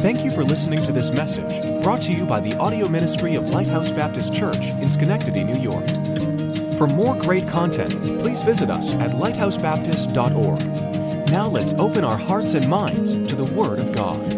Thank 0.00 0.24
you 0.24 0.30
for 0.30 0.42
listening 0.42 0.82
to 0.84 0.92
this 0.92 1.10
message 1.10 1.82
brought 1.82 2.00
to 2.02 2.10
you 2.10 2.24
by 2.24 2.40
the 2.40 2.56
audio 2.56 2.88
ministry 2.88 3.34
of 3.34 3.48
Lighthouse 3.48 3.90
Baptist 3.90 4.32
Church 4.32 4.68
in 4.68 4.88
Schenectady, 4.88 5.44
New 5.44 5.60
York. 5.60 5.86
For 6.78 6.86
more 6.86 7.20
great 7.20 7.46
content, 7.46 7.92
please 8.18 8.42
visit 8.42 8.70
us 8.70 8.94
at 8.94 9.10
lighthousebaptist.org. 9.10 11.30
Now 11.30 11.48
let's 11.48 11.74
open 11.74 12.02
our 12.02 12.16
hearts 12.16 12.54
and 12.54 12.66
minds 12.66 13.12
to 13.12 13.36
the 13.36 13.44
Word 13.44 13.78
of 13.78 13.92
God. 13.92 14.32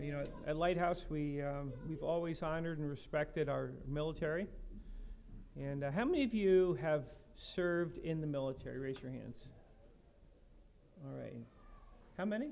You 0.00 0.12
know, 0.12 0.24
at 0.46 0.56
Lighthouse, 0.56 1.04
we, 1.10 1.42
um, 1.42 1.70
we've 1.86 2.02
always 2.02 2.42
honored 2.42 2.78
and 2.78 2.88
respected 2.88 3.50
our 3.50 3.72
military. 3.86 4.46
And 5.60 5.84
uh, 5.84 5.90
how 5.90 6.06
many 6.06 6.24
of 6.24 6.32
you 6.32 6.78
have 6.80 7.04
served 7.36 7.98
in 7.98 8.20
the 8.20 8.26
military? 8.26 8.78
Raise 8.78 9.00
your 9.02 9.12
hands. 9.12 9.46
All 11.04 11.18
right. 11.18 11.34
How 12.16 12.24
many? 12.24 12.48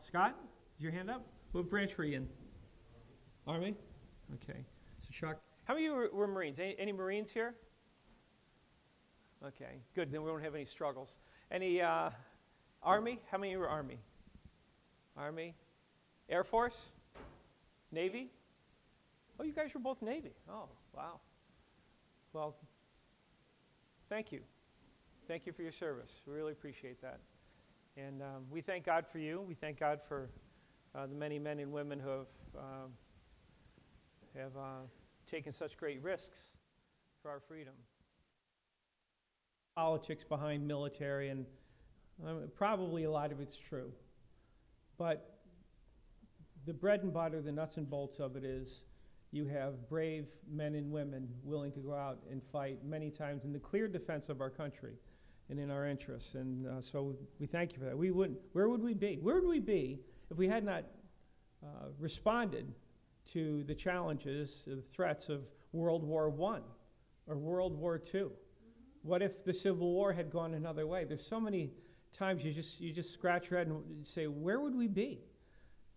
Scott, 0.00 0.36
is 0.76 0.82
your 0.82 0.92
hand 0.92 1.10
up? 1.10 1.24
What 1.52 1.70
branch 1.70 1.96
were 1.96 2.04
you 2.04 2.18
in? 2.18 2.28
Army? 3.46 3.74
Okay. 4.34 4.64
So, 5.00 5.08
Chuck, 5.12 5.38
how 5.64 5.74
many 5.74 5.88
were, 5.88 6.10
were 6.12 6.26
Marines? 6.26 6.58
Any, 6.58 6.76
any 6.78 6.92
Marines 6.92 7.30
here? 7.30 7.54
Okay, 9.46 9.82
good. 9.94 10.10
Then 10.10 10.22
we 10.22 10.30
won't 10.30 10.42
have 10.42 10.54
any 10.54 10.64
struggles. 10.64 11.16
Any 11.50 11.82
uh, 11.82 12.10
Army? 12.82 13.20
How 13.30 13.38
many 13.38 13.56
were 13.56 13.68
Army? 13.68 13.98
Army? 15.16 15.54
Air 16.28 16.44
Force? 16.44 16.92
Navy? 17.92 18.30
Oh, 19.38 19.44
you 19.44 19.52
guys 19.52 19.74
were 19.74 19.80
both 19.80 20.00
Navy. 20.00 20.32
Oh, 20.48 20.68
wow. 20.94 21.20
Well, 22.32 22.56
thank 24.14 24.30
you. 24.30 24.42
Thank 25.26 25.44
you 25.44 25.52
for 25.52 25.62
your 25.62 25.72
service. 25.72 26.22
We 26.24 26.34
really 26.34 26.52
appreciate 26.52 27.02
that. 27.02 27.18
And 27.96 28.22
um, 28.22 28.44
we 28.48 28.60
thank 28.60 28.86
God 28.86 29.06
for 29.10 29.18
you. 29.18 29.40
We 29.40 29.54
thank 29.54 29.80
God 29.80 29.98
for 30.06 30.28
uh, 30.94 31.08
the 31.08 31.16
many 31.16 31.36
men 31.36 31.58
and 31.58 31.72
women 31.72 31.98
who 31.98 32.10
have, 32.10 32.26
um, 32.56 32.92
have 34.36 34.56
uh, 34.56 34.82
taken 35.28 35.52
such 35.52 35.76
great 35.76 36.00
risks 36.00 36.38
for 37.22 37.28
our 37.28 37.40
freedom. 37.40 37.72
Politics 39.74 40.22
behind 40.22 40.64
military, 40.64 41.30
and 41.30 41.44
um, 42.24 42.42
probably 42.54 43.02
a 43.02 43.10
lot 43.10 43.32
of 43.32 43.40
it's 43.40 43.56
true. 43.56 43.90
But 44.96 45.40
the 46.66 46.72
bread 46.72 47.02
and 47.02 47.12
butter, 47.12 47.42
the 47.42 47.50
nuts 47.50 47.78
and 47.78 47.90
bolts 47.90 48.20
of 48.20 48.36
it 48.36 48.44
is 48.44 48.84
you 49.34 49.46
have 49.46 49.88
brave 49.88 50.26
men 50.48 50.76
and 50.76 50.92
women 50.92 51.28
willing 51.42 51.72
to 51.72 51.80
go 51.80 51.92
out 51.92 52.18
and 52.30 52.40
fight 52.52 52.78
many 52.84 53.10
times 53.10 53.44
in 53.44 53.52
the 53.52 53.58
clear 53.58 53.88
defense 53.88 54.28
of 54.28 54.40
our 54.40 54.48
country 54.48 54.94
and 55.50 55.58
in 55.58 55.72
our 55.72 55.86
interests. 55.86 56.34
And 56.34 56.66
uh, 56.66 56.80
so 56.80 57.16
we 57.40 57.48
thank 57.48 57.72
you 57.72 57.80
for 57.80 57.84
that. 57.86 57.98
We 57.98 58.12
wouldn't, 58.12 58.38
where 58.52 58.68
would 58.68 58.82
we 58.82 58.94
be? 58.94 59.18
Where 59.20 59.34
would 59.34 59.48
we 59.48 59.58
be 59.58 59.98
if 60.30 60.36
we 60.36 60.46
had 60.46 60.64
not 60.64 60.84
uh, 61.64 61.88
responded 61.98 62.72
to 63.32 63.64
the 63.64 63.74
challenges, 63.74 64.62
the 64.66 64.82
threats 64.92 65.28
of 65.28 65.42
World 65.72 66.04
War 66.04 66.32
I 66.54 66.60
or 67.26 67.36
World 67.36 67.76
War 67.76 68.00
II? 68.14 68.26
What 69.02 69.20
if 69.20 69.44
the 69.44 69.52
Civil 69.52 69.92
War 69.92 70.12
had 70.12 70.30
gone 70.30 70.54
another 70.54 70.86
way? 70.86 71.04
There's 71.04 71.26
so 71.26 71.40
many 71.40 71.72
times 72.16 72.44
you 72.44 72.52
just, 72.52 72.80
you 72.80 72.92
just 72.92 73.12
scratch 73.12 73.50
your 73.50 73.58
head 73.58 73.66
and 73.66 74.06
say, 74.06 74.28
where 74.28 74.60
would 74.60 74.76
we 74.76 74.86
be? 74.86 75.18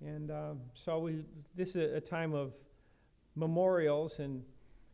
And 0.02 0.32
um, 0.32 0.60
so 0.74 1.00
we, 1.00 1.24
this 1.56 1.76
is 1.76 1.94
a, 1.96 2.02
time 2.02 2.34
of 2.34 2.54
memorials, 3.38 4.20
and 4.20 4.44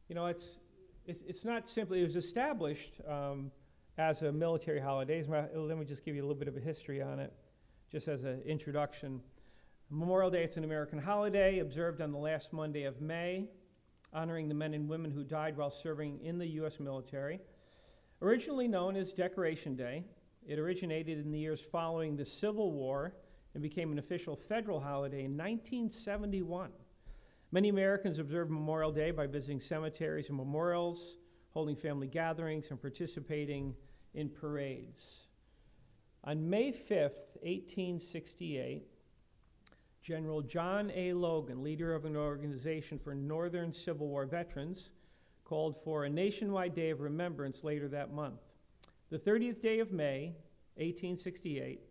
you 0.09 0.15
know, 0.15 0.27
it's, 0.27 0.59
it's, 1.07 1.45
not 1.45 1.67
simply, 1.67 2.01
it 2.01 2.03
was 2.03 2.15
established 2.15 2.99
um, 3.07 3.49
as 3.97 4.21
a 4.21 4.31
military 4.31 4.79
holiday. 4.79 5.23
Let 5.23 5.77
me 5.77 5.85
just 5.85 6.03
give 6.03 6.15
you 6.15 6.21
a 6.21 6.25
little 6.27 6.37
bit 6.37 6.49
of 6.49 6.57
a 6.57 6.59
history 6.59 7.01
on 7.01 7.19
it, 7.19 7.33
just 7.91 8.07
as 8.07 8.23
an 8.25 8.41
introduction. 8.45 9.21
Memorial 9.89 10.29
Day, 10.29 10.43
it's 10.43 10.57
an 10.57 10.63
American 10.63 10.99
holiday 10.99 11.59
observed 11.59 12.01
on 12.01 12.11
the 12.11 12.17
last 12.17 12.51
Monday 12.51 12.83
of 12.83 13.01
May, 13.01 13.47
honoring 14.13 14.49
the 14.49 14.55
men 14.55 14.73
and 14.73 14.89
women 14.89 15.09
who 15.09 15.23
died 15.23 15.55
while 15.55 15.71
serving 15.71 16.19
in 16.21 16.37
the 16.37 16.47
U.S. 16.47 16.79
military. 16.79 17.39
Originally 18.21 18.67
known 18.67 18.95
as 18.95 19.13
Decoration 19.13 19.75
Day, 19.75 20.03
it 20.45 20.59
originated 20.59 21.19
in 21.19 21.31
the 21.31 21.39
years 21.39 21.61
following 21.61 22.17
the 22.17 22.25
Civil 22.25 22.71
War 22.71 23.13
and 23.53 23.63
became 23.63 23.91
an 23.91 23.99
official 23.99 24.35
federal 24.35 24.79
holiday 24.79 25.25
in 25.25 25.37
1971. 25.37 26.71
Many 27.53 27.69
Americans 27.69 28.17
observe 28.17 28.49
Memorial 28.49 28.91
Day 28.91 29.11
by 29.11 29.27
visiting 29.27 29.59
cemeteries 29.59 30.29
and 30.29 30.35
memorials, 30.35 31.17
holding 31.51 31.75
family 31.75 32.07
gatherings, 32.07 32.71
and 32.71 32.81
participating 32.81 33.75
in 34.15 34.27
parades. 34.27 35.27
On 36.23 36.49
May 36.49 36.71
5th, 36.71 37.37
1868, 37.43 38.87
General 40.01 40.41
John 40.41 40.91
A. 40.95 41.13
Logan, 41.13 41.61
leader 41.61 41.93
of 41.93 42.05
an 42.05 42.15
organization 42.15 42.97
for 42.97 43.13
Northern 43.13 43.71
Civil 43.71 44.07
War 44.07 44.25
veterans, 44.25 44.89
called 45.45 45.77
for 45.83 46.05
a 46.05 46.09
nationwide 46.09 46.73
day 46.73 46.89
of 46.89 47.01
remembrance 47.01 47.63
later 47.63 47.87
that 47.87 48.11
month. 48.11 48.41
The 49.11 49.19
30th 49.19 49.61
day 49.61 49.77
of 49.77 49.91
May, 49.91 50.33
1868, 50.77 51.81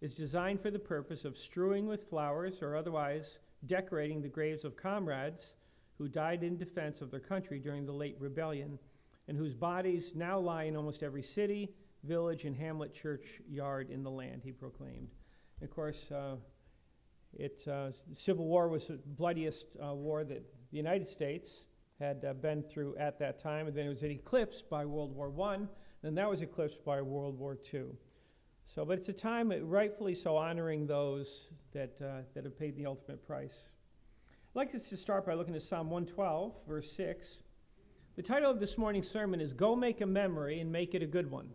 is 0.00 0.14
designed 0.14 0.60
for 0.60 0.70
the 0.70 0.78
purpose 0.78 1.24
of 1.24 1.36
strewing 1.36 1.88
with 1.88 2.08
flowers 2.08 2.62
or 2.62 2.76
otherwise 2.76 3.40
decorating 3.66 4.22
the 4.22 4.28
graves 4.28 4.64
of 4.64 4.76
comrades 4.76 5.54
who 5.98 6.08
died 6.08 6.42
in 6.42 6.56
defense 6.56 7.00
of 7.00 7.10
their 7.10 7.20
country 7.20 7.58
during 7.58 7.84
the 7.84 7.92
late 7.92 8.16
rebellion 8.20 8.78
and 9.26 9.36
whose 9.36 9.54
bodies 9.54 10.12
now 10.14 10.38
lie 10.38 10.64
in 10.64 10.76
almost 10.76 11.02
every 11.02 11.22
city, 11.22 11.70
village, 12.04 12.44
and 12.44 12.56
hamlet 12.56 12.94
churchyard 12.94 13.90
in 13.90 14.02
the 14.02 14.10
land, 14.10 14.40
he 14.42 14.52
proclaimed. 14.52 15.08
And 15.60 15.68
of 15.68 15.74
course, 15.74 16.10
uh, 16.10 16.36
it, 17.34 17.60
uh, 17.68 17.90
Civil 18.14 18.46
War 18.46 18.68
was 18.68 18.86
the 18.86 18.98
bloodiest 19.04 19.66
uh, 19.84 19.94
war 19.94 20.24
that 20.24 20.42
the 20.70 20.76
United 20.76 21.06
States 21.06 21.66
had 22.00 22.24
uh, 22.24 22.32
been 22.32 22.62
through 22.62 22.96
at 22.96 23.18
that 23.18 23.40
time, 23.42 23.66
and 23.66 23.76
then 23.76 23.86
it 23.86 23.90
was 23.90 24.02
eclipsed 24.02 24.70
by 24.70 24.84
World 24.84 25.14
War 25.14 25.32
I, 25.50 25.58
and 26.02 26.16
that 26.16 26.30
was 26.30 26.42
eclipsed 26.42 26.84
by 26.84 27.02
World 27.02 27.38
War 27.38 27.58
II. 27.72 27.86
So, 28.74 28.84
but 28.84 28.98
it's 28.98 29.08
a 29.08 29.14
time, 29.14 29.50
rightfully 29.62 30.14
so, 30.14 30.36
honoring 30.36 30.86
those 30.86 31.48
that, 31.72 31.96
uh, 32.02 32.20
that 32.34 32.44
have 32.44 32.58
paid 32.58 32.76
the 32.76 32.84
ultimate 32.84 33.26
price. 33.26 33.54
I'd 34.50 34.56
like 34.56 34.74
us 34.74 34.90
to 34.90 34.96
start 34.98 35.24
by 35.24 35.32
looking 35.32 35.54
at 35.54 35.62
Psalm 35.62 35.88
112, 35.88 36.52
verse 36.68 36.92
6. 36.92 37.40
The 38.16 38.22
title 38.22 38.50
of 38.50 38.60
this 38.60 38.76
morning's 38.76 39.08
sermon 39.08 39.40
is 39.40 39.54
Go 39.54 39.74
Make 39.74 40.02
a 40.02 40.06
Memory 40.06 40.60
and 40.60 40.70
Make 40.70 40.94
It 40.94 41.02
a 41.02 41.06
Good 41.06 41.30
One. 41.30 41.48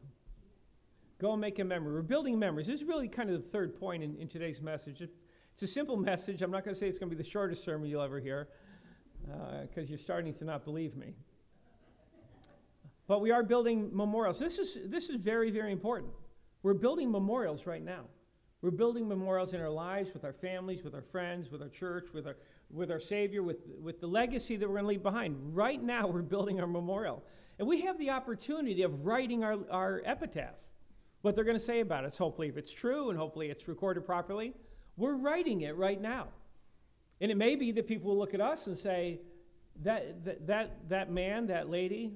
Go 1.20 1.38
make 1.38 1.60
a 1.60 1.64
memory. 1.64 1.94
We're 1.94 2.02
building 2.02 2.40
memories. 2.40 2.66
This 2.66 2.82
is 2.82 2.88
really 2.88 3.08
kind 3.08 3.30
of 3.30 3.44
the 3.44 3.48
third 3.48 3.80
point 3.80 4.02
in, 4.02 4.16
in 4.16 4.28
today's 4.28 4.60
message. 4.60 5.00
It's 5.54 5.64
a 5.64 5.68
simple 5.68 5.98
message. 6.12 6.42
I'm 6.42 6.52
not 6.52 6.66
going 6.66 6.74
to 6.74 6.80
say 6.80 6.88
it's 6.88 6.98
going 6.98 7.12
to 7.12 7.16
be 7.16 7.22
the 7.22 7.30
shortest 7.30 7.64
sermon 7.64 7.88
you'll 7.88 8.02
ever 8.02 8.20
hear 8.20 8.48
because 9.22 9.86
uh, 9.86 9.90
you're 9.90 10.00
starting 10.00 10.34
to 10.34 10.46
not 10.46 10.66
believe 10.66 10.96
me. 10.96 11.14
But 13.06 13.22
we 13.22 13.30
are 13.30 13.44
building 13.44 13.92
memorials. 13.94 14.40
This 14.40 14.58
is, 14.58 14.78
this 14.88 15.10
is 15.10 15.18
very, 15.18 15.52
very 15.52 15.72
important. 15.72 16.12
We're 16.64 16.74
building 16.74 17.12
memorials 17.12 17.68
right 17.68 17.84
now. 17.84 18.06
We're 18.62 18.72
building 18.72 19.08
memorials 19.08 19.54
in 19.54 19.60
our 19.60 19.70
lives, 19.70 20.14
with 20.14 20.24
our 20.24 20.32
families, 20.32 20.84
with 20.84 20.96
our 20.96 21.02
friends, 21.02 21.52
with 21.52 21.62
our 21.62 21.68
church, 21.68 22.08
with 22.14 22.26
our, 22.26 22.38
with 22.72 22.90
our 22.90 23.00
Savior, 23.00 23.44
with, 23.44 23.58
with 23.82 24.00
the 24.00 24.08
legacy 24.08 24.56
that 24.56 24.68
we're 24.68 24.76
going 24.76 24.86
to 24.86 24.90
leave 24.90 25.04
behind. 25.04 25.36
Right 25.54 25.84
now, 25.84 26.08
we're 26.14 26.22
building 26.22 26.62
our 26.62 26.68
memorial. 26.68 27.24
And 27.60 27.68
we 27.68 27.82
have 27.82 28.00
the 28.00 28.10
opportunity 28.10 28.82
of 28.84 29.06
writing 29.06 29.44
our, 29.44 29.58
our 29.70 30.02
epitaph, 30.06 30.56
what 31.22 31.36
they're 31.36 31.44
going 31.44 31.58
to 31.58 31.64
say 31.64 31.82
about 31.82 32.06
us, 32.06 32.18
hopefully, 32.18 32.48
if 32.48 32.58
it's 32.58 32.72
true 32.72 33.10
and 33.10 33.20
hopefully 33.20 33.50
it's 33.50 33.68
recorded 33.68 34.06
properly. 34.06 34.54
We're 34.96 35.18
writing 35.18 35.62
it 35.62 35.76
right 35.76 36.02
now. 36.02 36.28
And 37.20 37.32
it 37.32 37.36
may 37.36 37.56
be 37.58 37.72
that 37.74 37.88
people 37.88 38.12
will 38.12 38.18
look 38.18 38.34
at 38.34 38.42
us 38.42 38.68
and 38.68 38.78
say, 38.78 39.20
that, 39.82 40.24
that, 40.24 40.48
that, 40.48 40.90
that 40.90 41.12
man, 41.12 41.48
that 41.48 41.70
lady, 41.70 42.14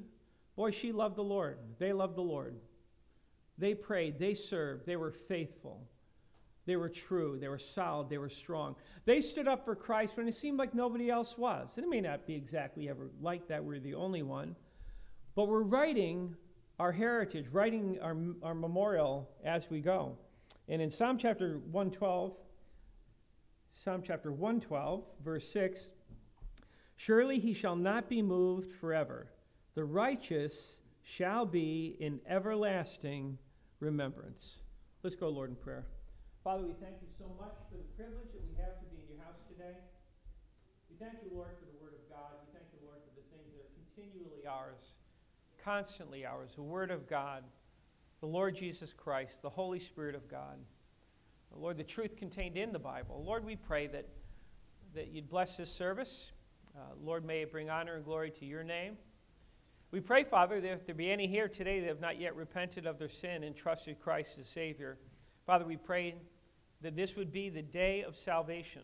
boy, 0.55 0.71
she 0.71 0.91
loved 0.91 1.15
the 1.15 1.23
Lord. 1.23 1.57
They 1.79 1.91
loved 1.91 2.15
the 2.15 2.21
Lord. 2.21 2.55
They 3.57 3.73
prayed, 3.73 4.19
they 4.19 4.33
served, 4.33 4.85
they 4.85 4.95
were 4.95 5.11
faithful. 5.11 5.87
They 6.65 6.75
were 6.75 6.89
true, 6.89 7.37
they 7.39 7.47
were 7.47 7.57
solid, 7.57 8.09
they 8.09 8.17
were 8.17 8.29
strong. 8.29 8.75
They 9.05 9.21
stood 9.21 9.47
up 9.47 9.63
for 9.63 9.73
Christ 9.73 10.17
when 10.17 10.27
it 10.27 10.35
seemed 10.35 10.59
like 10.59 10.73
nobody 10.73 11.09
else 11.09 11.37
was. 11.37 11.71
And 11.75 11.85
it 11.85 11.89
may 11.89 12.01
not 12.01 12.27
be 12.27 12.35
exactly 12.35 12.89
ever 12.89 13.09
like 13.21 13.47
that, 13.47 13.63
we're 13.63 13.79
the 13.79 13.95
only 13.95 14.21
one. 14.21 14.55
But 15.33 15.47
we're 15.47 15.63
writing 15.63 16.35
our 16.79 16.91
heritage, 16.91 17.47
writing 17.51 17.97
our, 18.01 18.17
our 18.43 18.53
memorial 18.53 19.29
as 19.45 19.69
we 19.69 19.79
go. 19.79 20.17
And 20.67 20.81
in 20.81 20.91
Psalm 20.91 21.17
chapter 21.17 21.59
112, 21.71 22.35
Psalm 23.71 24.03
chapter 24.05 24.31
112, 24.31 25.03
verse 25.23 25.47
6 25.49 25.91
Surely 26.97 27.39
he 27.39 27.53
shall 27.53 27.75
not 27.75 28.09
be 28.09 28.21
moved 28.21 28.71
forever. 28.71 29.31
The 29.75 29.85
righteous 29.85 30.79
shall 31.03 31.45
be 31.45 31.95
in 31.99 32.19
everlasting 32.27 33.37
remembrance. 33.79 34.65
Let's 35.03 35.15
go, 35.15 35.29
Lord, 35.29 35.49
in 35.49 35.55
prayer. 35.55 35.85
Father, 36.43 36.63
we 36.63 36.73
thank 36.79 37.01
you 37.01 37.11
so 37.17 37.29
much 37.37 37.55
for 37.69 37.77
the 37.77 37.89
privilege 37.97 38.31
that 38.33 38.43
we 38.45 38.55
have 38.57 38.79
to 38.79 38.85
be 38.89 39.03
in 39.03 39.07
your 39.15 39.21
house 39.23 39.39
today. 39.51 39.77
We 40.89 40.95
thank 40.97 41.19
you, 41.21 41.35
Lord, 41.35 41.53
for 41.59 41.67
the 41.67 41.77
word 41.77 41.93
of 41.97 42.03
God. 42.07 42.39
We 42.41 42.49
thank 42.55 42.71
you, 42.71 42.79
Lord, 42.87 43.03
for 43.03 43.13
the 43.13 43.25
things 43.29 43.51
that 43.53 43.67
are 43.67 43.73
continually 43.75 44.47
ours 44.47 44.97
constantly 45.67 46.25
ours, 46.25 46.51
the 46.55 46.61
Word 46.61 46.91
of 46.91 47.09
God, 47.09 47.43
the 48.21 48.25
Lord 48.25 48.55
Jesus 48.55 48.93
Christ, 48.93 49.41
the 49.41 49.49
Holy 49.49 49.79
Spirit 49.79 50.15
of 50.15 50.29
God. 50.29 50.57
Lord, 51.53 51.77
the 51.77 51.83
truth 51.83 52.15
contained 52.15 52.55
in 52.55 52.71
the 52.71 52.79
Bible. 52.79 53.21
Lord, 53.25 53.43
we 53.43 53.57
pray 53.57 53.87
that, 53.87 54.07
that 54.95 55.09
you'd 55.09 55.29
bless 55.29 55.57
this 55.57 55.69
service. 55.69 56.31
Uh, 56.73 56.93
Lord, 57.03 57.25
may 57.25 57.41
it 57.41 57.51
bring 57.51 57.69
honor 57.69 57.95
and 57.95 58.05
glory 58.05 58.31
to 58.31 58.45
your 58.45 58.63
name. 58.63 58.95
We 59.89 60.01
pray, 60.01 60.25
Father, 60.25 60.59
that 60.59 60.71
if 60.71 60.85
there 60.85 60.95
be 60.95 61.09
any 61.09 61.27
here 61.27 61.47
today 61.47 61.79
that 61.79 61.87
have 61.87 62.01
not 62.01 62.19
yet 62.19 62.35
repented 62.35 62.85
of 62.85 62.99
their 62.99 63.07
sin 63.07 63.43
and 63.43 63.55
trusted 63.55 63.99
Christ 64.01 64.37
as 64.37 64.47
Savior, 64.47 64.97
Father, 65.45 65.63
we 65.63 65.77
pray 65.77 66.15
that 66.81 66.95
this 66.95 67.15
would 67.15 67.31
be 67.31 67.49
the 67.49 67.61
day 67.61 68.03
of 68.03 68.17
salvation. 68.17 68.81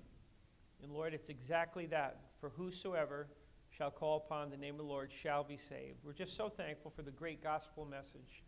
And 0.81 0.93
Lord, 0.93 1.13
it's 1.13 1.27
exactly 1.27 1.85
that. 1.87 2.19
For 2.39 2.49
whosoever 2.49 3.27
shall 3.69 3.91
call 3.91 4.17
upon 4.17 4.49
the 4.49 4.55
name 4.55 4.75
of 4.75 4.77
the 4.77 4.85
Lord 4.85 5.11
shall 5.11 5.43
be 5.43 5.57
saved. 5.57 5.97
We're 6.05 6.13
just 6.13 6.37
so 6.37 6.47
thankful 6.47 6.91
for 6.95 7.01
the 7.01 7.11
great 7.11 7.43
gospel 7.43 7.85
message. 7.85 8.43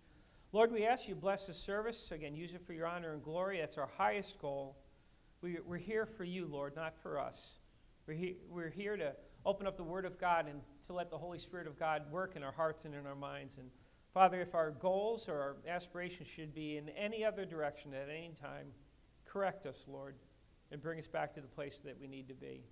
Lord, 0.54 0.72
we 0.72 0.86
ask 0.86 1.10
you 1.10 1.16
bless 1.16 1.48
this 1.48 1.58
service. 1.58 2.12
Again, 2.12 2.36
use 2.36 2.54
it 2.54 2.66
for 2.66 2.72
your 2.72 2.88
honor 2.88 3.12
and 3.12 3.22
glory. 3.22 3.60
That's 3.60 3.78
our 3.78 3.90
highest 3.98 4.40
goal. 4.40 4.78
We, 5.42 5.58
are 5.70 5.78
here 5.78 6.06
for 6.06 6.24
you, 6.24 6.48
Lord, 6.48 6.76
not 6.76 6.96
for 7.04 7.20
us. 7.20 7.56
We're, 8.08 8.14
he, 8.14 8.38
we're 8.50 8.70
here 8.70 8.96
to 8.96 9.14
open 9.46 9.68
up 9.68 9.78
the 9.78 9.84
Word 9.84 10.06
of 10.06 10.20
God 10.20 10.48
and 10.48 10.62
to 10.88 10.94
let 10.94 11.10
the 11.10 11.18
Holy 11.18 11.38
Spirit 11.40 11.68
of 11.68 11.78
God 11.78 12.04
work 12.12 12.36
in 12.36 12.44
our 12.44 12.52
hearts 12.52 12.86
and 12.86 12.96
in 12.96 13.06
our 13.06 13.16
minds. 13.16 13.58
And 13.58 13.70
Father, 14.14 14.42
if 14.42 14.56
our 14.56 14.72
goals 14.72 15.30
or 15.30 15.36
our 15.36 15.56
aspirations 15.68 16.28
should 16.28 16.54
be 16.54 16.78
in 16.78 16.90
any 16.90 17.24
other 17.24 17.46
direction 17.46 17.94
at 17.94 18.10
any 18.10 18.34
time, 18.42 18.68
correct 19.26 19.66
us, 19.66 19.84
Lord, 19.88 20.16
and 20.72 20.82
bring 20.82 21.00
us 21.00 21.08
back 21.08 21.34
to 21.36 21.42
the 21.42 21.48
place 21.48 21.80
that 21.84 22.00
we 22.00 22.08
need 22.08 22.28
to 22.30 22.34
be. 22.34 22.64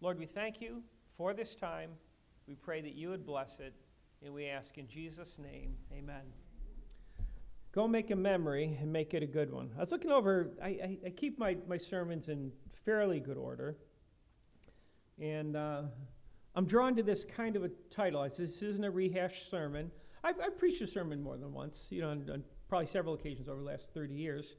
Lord, 0.00 0.18
we 0.18 0.26
thank 0.26 0.60
you 0.60 0.82
for 1.16 1.32
this 1.32 1.54
time. 1.54 1.90
We 2.46 2.54
pray 2.54 2.80
that 2.80 2.94
you 2.94 3.10
would 3.10 3.24
bless 3.24 3.60
it, 3.60 3.74
and 4.24 4.34
we 4.34 4.46
ask 4.46 4.76
in 4.78 4.88
Jesus' 4.88 5.38
name, 5.38 5.76
amen. 5.92 6.22
Go 7.72 7.86
make 7.86 8.10
a 8.10 8.16
memory 8.16 8.76
and 8.80 8.92
make 8.92 9.14
it 9.14 9.22
a 9.22 9.26
good 9.26 9.52
one. 9.52 9.70
I 9.76 9.80
was 9.80 9.92
looking 9.92 10.10
over, 10.10 10.50
I, 10.60 10.66
I, 10.68 10.98
I 11.06 11.10
keep 11.10 11.38
my, 11.38 11.56
my 11.68 11.76
sermons 11.76 12.28
in 12.28 12.50
fairly 12.84 13.20
good 13.20 13.36
order. 13.36 13.76
And 15.20 15.54
uh, 15.54 15.82
I'm 16.54 16.64
drawn 16.64 16.96
to 16.96 17.02
this 17.02 17.24
kind 17.24 17.54
of 17.54 17.64
a 17.64 17.70
title. 17.90 18.26
This 18.36 18.62
isn't 18.62 18.84
a 18.84 18.90
rehashed 18.90 19.50
sermon. 19.50 19.90
I've, 20.24 20.40
I've 20.40 20.58
preached 20.58 20.80
a 20.80 20.86
sermon 20.86 21.22
more 21.22 21.36
than 21.36 21.52
once, 21.52 21.86
you 21.90 22.00
know, 22.00 22.10
on, 22.10 22.28
on 22.32 22.42
probably 22.68 22.86
several 22.86 23.14
occasions 23.14 23.48
over 23.48 23.60
the 23.60 23.66
last 23.66 23.88
30 23.92 24.14
years. 24.14 24.56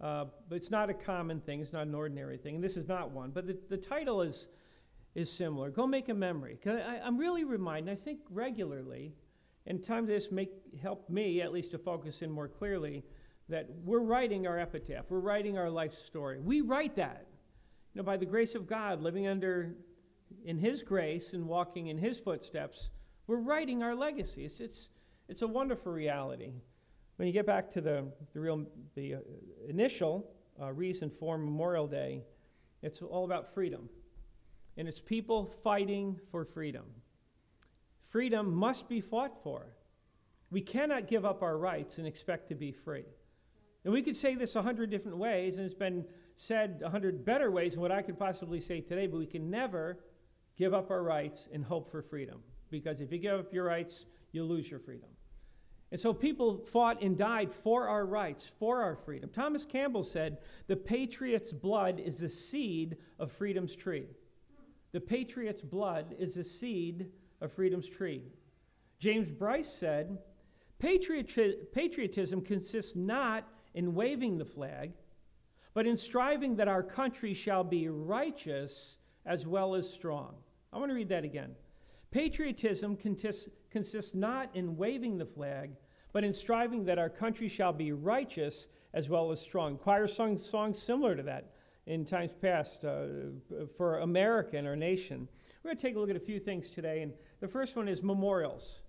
Uh, 0.00 0.26
but 0.48 0.56
it's 0.56 0.70
not 0.70 0.88
a 0.90 0.94
common 0.94 1.40
thing, 1.40 1.60
it's 1.60 1.72
not 1.72 1.86
an 1.86 1.94
ordinary 1.94 2.36
thing. 2.36 2.56
And 2.56 2.64
this 2.64 2.76
is 2.76 2.86
not 2.86 3.10
one. 3.10 3.30
But 3.30 3.46
the, 3.46 3.58
the 3.68 3.76
title 3.76 4.22
is, 4.22 4.48
is 5.14 5.30
similar. 5.30 5.70
Go 5.70 5.86
make 5.86 6.08
a 6.08 6.14
memory. 6.14 6.58
Cause 6.62 6.80
I, 6.86 7.00
I'm 7.04 7.18
really 7.18 7.44
reminded, 7.44 7.92
I 7.92 7.96
think 8.00 8.20
regularly, 8.30 9.12
and 9.66 9.82
times 9.82 10.08
this 10.08 10.30
make 10.30 10.50
help 10.80 11.08
me 11.10 11.40
at 11.40 11.52
least 11.52 11.72
to 11.72 11.78
focus 11.78 12.22
in 12.22 12.30
more 12.30 12.48
clearly 12.48 13.02
that 13.48 13.68
we're 13.84 14.00
writing 14.00 14.46
our 14.46 14.58
epitaph. 14.58 15.06
We're 15.08 15.20
writing 15.20 15.58
our 15.58 15.70
life 15.70 15.94
story. 15.94 16.38
We 16.38 16.60
write 16.60 16.96
that. 16.96 17.26
You 17.94 18.00
know, 18.00 18.04
by 18.04 18.16
the 18.16 18.26
grace 18.26 18.54
of 18.54 18.66
God, 18.66 19.00
living 19.02 19.26
under 19.26 19.74
in 20.44 20.58
His 20.58 20.82
grace 20.82 21.32
and 21.32 21.46
walking 21.46 21.88
in 21.88 21.98
His 21.98 22.18
footsteps, 22.18 22.90
we're 23.26 23.36
writing 23.38 23.82
our 23.82 23.94
legacy. 23.94 24.44
It's, 24.44 24.60
it's, 24.60 24.88
it's 25.28 25.42
a 25.42 25.48
wonderful 25.48 25.92
reality. 25.92 26.52
When 27.16 27.26
you 27.26 27.32
get 27.32 27.46
back 27.46 27.70
to 27.72 27.80
the, 27.80 28.04
the 28.32 28.40
real 28.40 28.66
the 28.94 29.14
uh, 29.14 29.18
initial 29.68 30.30
uh, 30.60 30.72
reason 30.72 31.10
for 31.10 31.38
Memorial 31.38 31.86
Day, 31.86 32.22
it's 32.82 33.00
all 33.00 33.24
about 33.24 33.54
freedom. 33.54 33.88
And 34.76 34.88
it's 34.88 35.00
people 35.00 35.46
fighting 35.62 36.18
for 36.30 36.44
freedom. 36.44 36.84
Freedom 38.10 38.52
must 38.54 38.88
be 38.88 39.00
fought 39.00 39.42
for. 39.42 39.66
We 40.50 40.60
cannot 40.60 41.08
give 41.08 41.24
up 41.24 41.42
our 41.42 41.56
rights 41.56 41.98
and 41.98 42.06
expect 42.06 42.48
to 42.48 42.54
be 42.54 42.72
free. 42.72 43.04
And 43.84 43.92
we 43.92 44.02
could 44.02 44.16
say 44.16 44.34
this 44.34 44.56
a 44.56 44.62
hundred 44.62 44.90
different 44.90 45.18
ways, 45.18 45.56
and 45.56 45.66
it's 45.66 45.74
been 45.74 46.04
said 46.36 46.82
a 46.84 46.90
hundred 46.90 47.24
better 47.24 47.50
ways 47.50 47.72
than 47.72 47.80
what 47.80 47.92
I 47.92 48.02
could 48.02 48.18
possibly 48.18 48.60
say 48.60 48.80
today, 48.80 49.06
but 49.06 49.18
we 49.18 49.26
can 49.26 49.50
never 49.50 49.98
give 50.56 50.74
up 50.74 50.90
our 50.90 51.02
rights 51.02 51.48
and 51.52 51.64
hope 51.64 51.90
for 51.90 52.02
freedom. 52.02 52.40
Because 52.70 53.00
if 53.00 53.12
you 53.12 53.18
give 53.18 53.38
up 53.38 53.52
your 53.52 53.64
rights, 53.64 54.06
you 54.32 54.44
lose 54.44 54.70
your 54.70 54.80
freedom. 54.80 55.08
And 55.92 56.00
so 56.00 56.12
people 56.12 56.64
fought 56.66 57.02
and 57.02 57.16
died 57.16 57.52
for 57.52 57.88
our 57.88 58.04
rights, 58.04 58.50
for 58.58 58.82
our 58.82 58.96
freedom. 58.96 59.30
Thomas 59.32 59.64
Campbell 59.64 60.02
said, 60.02 60.38
The 60.66 60.76
patriot's 60.76 61.52
blood 61.52 62.00
is 62.00 62.18
the 62.18 62.28
seed 62.28 62.96
of 63.18 63.30
freedom's 63.30 63.76
tree. 63.76 64.08
The 64.92 65.00
patriot's 65.00 65.62
blood 65.62 66.14
is 66.18 66.34
the 66.34 66.44
seed 66.44 67.10
of 67.40 67.52
freedom's 67.52 67.88
tree. 67.88 68.22
James 68.98 69.30
Bryce 69.30 69.68
said, 69.68 70.18
Patriotism 70.78 72.40
consists 72.40 72.96
not 72.96 73.48
in 73.74 73.94
waving 73.94 74.38
the 74.38 74.44
flag, 74.44 74.92
but 75.74 75.86
in 75.86 75.96
striving 75.96 76.56
that 76.56 76.68
our 76.68 76.82
country 76.82 77.34
shall 77.34 77.64
be 77.64 77.88
righteous 77.88 78.98
as 79.26 79.46
well 79.46 79.74
as 79.74 79.88
strong. 79.88 80.34
I 80.74 80.78
want 80.78 80.90
to 80.90 80.94
read 80.94 81.10
that 81.10 81.24
again. 81.24 81.52
Patriotism 82.10 82.96
consists, 82.96 83.48
consists 83.70 84.12
not 84.12 84.50
in 84.54 84.76
waving 84.76 85.18
the 85.18 85.24
flag, 85.24 85.70
but 86.12 86.24
in 86.24 86.34
striving 86.34 86.84
that 86.84 86.98
our 86.98 87.08
country 87.08 87.48
shall 87.48 87.72
be 87.72 87.92
righteous 87.92 88.66
as 88.92 89.08
well 89.08 89.30
as 89.30 89.40
strong. 89.40 89.78
Choir 89.78 90.08
sung 90.08 90.36
songs 90.36 90.82
similar 90.82 91.14
to 91.14 91.22
that 91.22 91.52
in 91.86 92.04
times 92.04 92.32
past 92.40 92.84
uh, 92.84 93.06
for 93.76 94.00
America 94.00 94.56
and 94.56 94.66
our 94.66 94.76
nation. 94.76 95.28
We're 95.62 95.70
going 95.70 95.76
to 95.76 95.82
take 95.82 95.96
a 95.96 95.98
look 96.00 96.10
at 96.10 96.16
a 96.16 96.20
few 96.20 96.40
things 96.40 96.70
today, 96.70 97.02
and 97.02 97.12
the 97.40 97.48
first 97.48 97.76
one 97.76 97.88
is 97.88 98.02
memorials. 98.02 98.80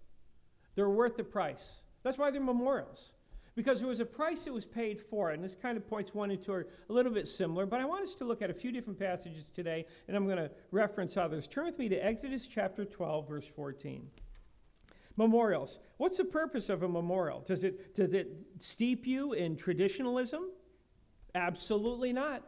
They're 0.73 0.89
worth 0.89 1.17
the 1.17 1.23
price. 1.23 1.83
That's 2.03 2.17
why 2.17 2.31
they're 2.31 2.41
memorials. 2.41 3.11
Because 3.55 3.79
there 3.79 3.87
was 3.87 4.01
a 4.01 4.05
price 4.05 4.43
that 4.43 4.53
was 4.53 4.65
paid 4.65 4.99
for 4.99 5.31
it, 5.31 5.35
and 5.35 5.43
this 5.43 5.55
kind 5.55 5.77
of 5.77 5.87
points 5.87 6.13
one 6.13 6.29
and 6.29 6.43
two 6.43 6.51
are 6.51 6.67
a 6.89 6.93
little 6.93 7.11
bit 7.11 7.25
similar, 7.27 7.65
but 7.65 7.79
I 7.79 7.85
want 7.85 8.03
us 8.03 8.13
to 8.15 8.25
look 8.25 8.41
at 8.41 8.49
a 8.49 8.53
few 8.53 8.71
different 8.71 8.99
passages 8.99 9.45
today, 9.53 9.85
and 10.07 10.17
I'm 10.17 10.25
going 10.25 10.37
to 10.37 10.51
reference 10.71 11.15
others. 11.15 11.47
Turn 11.47 11.65
with 11.65 11.79
me 11.79 11.87
to 11.89 11.95
Exodus 11.95 12.47
chapter 12.47 12.83
12, 12.83 13.29
verse 13.29 13.47
14. 13.47 14.09
Memorials. 15.15 15.79
What's 15.95 16.17
the 16.17 16.25
purpose 16.25 16.67
of 16.67 16.83
a 16.83 16.89
memorial? 16.89 17.41
Does 17.45 17.63
it, 17.63 17.95
does 17.95 18.13
it 18.13 18.29
steep 18.59 19.07
you 19.07 19.31
in 19.31 19.55
traditionalism? 19.55 20.49
Absolutely 21.33 22.11
not. 22.11 22.43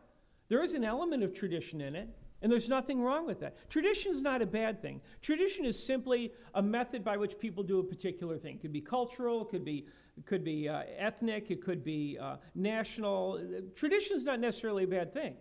There 0.50 0.62
is 0.62 0.74
an 0.74 0.84
element 0.84 1.24
of 1.24 1.34
tradition 1.34 1.80
in 1.80 1.96
it, 1.96 2.10
and 2.42 2.52
there's 2.52 2.70
nothing 2.70 3.02
wrong 3.02 3.26
with 3.26 3.40
that. 3.40 3.70
Tradition 3.70 4.12
is 4.12 4.22
not 4.22 4.42
a 4.42 4.46
bad 4.46 4.82
thing. 4.82 5.02
Tradition 5.22 5.66
is 5.66 5.82
simply 5.82 6.32
a 6.54 6.62
method 6.62 7.04
by 7.04 7.18
which 7.18 7.40
people 7.40 7.64
do 7.64 7.80
a 7.80 7.84
particular 7.84 8.38
thing. 8.38 8.56
It 8.56 8.62
could 8.62 8.74
be 8.74 8.82
cultural, 8.82 9.42
it 9.42 9.50
could 9.50 9.66
be, 9.66 9.88
it 10.18 10.26
could 10.26 10.44
be 10.44 10.70
uh, 10.70 10.84
ethnic, 10.98 11.50
it 11.50 11.64
could 11.64 11.84
be 11.84 12.18
uh, 12.22 12.38
national. 12.54 13.42
Tradition 13.76 14.18
is 14.18 14.24
not 14.24 14.40
necessarily 14.40 14.84
a 14.84 14.88
bad 14.88 15.14
thing. 15.14 15.36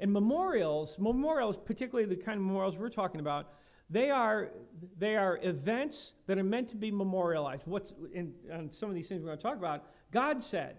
And 0.00 0.12
memorials, 0.12 0.98
memorials, 0.98 1.56
particularly 1.56 2.08
the 2.08 2.20
kind 2.20 2.38
of 2.38 2.46
memorials 2.46 2.76
we're 2.76 2.88
talking 2.88 3.20
about, 3.20 3.52
they 3.88 4.10
are, 4.10 4.50
they 4.98 5.16
are 5.16 5.38
events 5.42 6.12
that 6.26 6.38
are 6.38 6.44
meant 6.44 6.68
to 6.70 6.76
be 6.76 6.90
memorialized. 6.90 7.62
What's 7.66 7.92
in, 8.12 8.34
on 8.52 8.72
some 8.72 8.88
of 8.88 8.94
these 8.94 9.08
things 9.08 9.22
we're 9.22 9.28
going 9.28 9.38
to 9.38 9.42
talk 9.42 9.56
about, 9.56 9.84
God 10.10 10.42
said. 10.42 10.78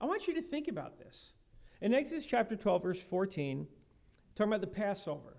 I 0.00 0.04
want 0.06 0.26
you 0.26 0.34
to 0.34 0.42
think 0.42 0.68
about 0.68 0.98
this. 0.98 1.32
In 1.80 1.94
Exodus 1.94 2.26
chapter 2.26 2.56
12, 2.56 2.82
verse 2.82 3.02
14, 3.02 3.66
talking 4.36 4.52
about 4.52 4.60
the 4.60 4.66
Passover. 4.68 5.36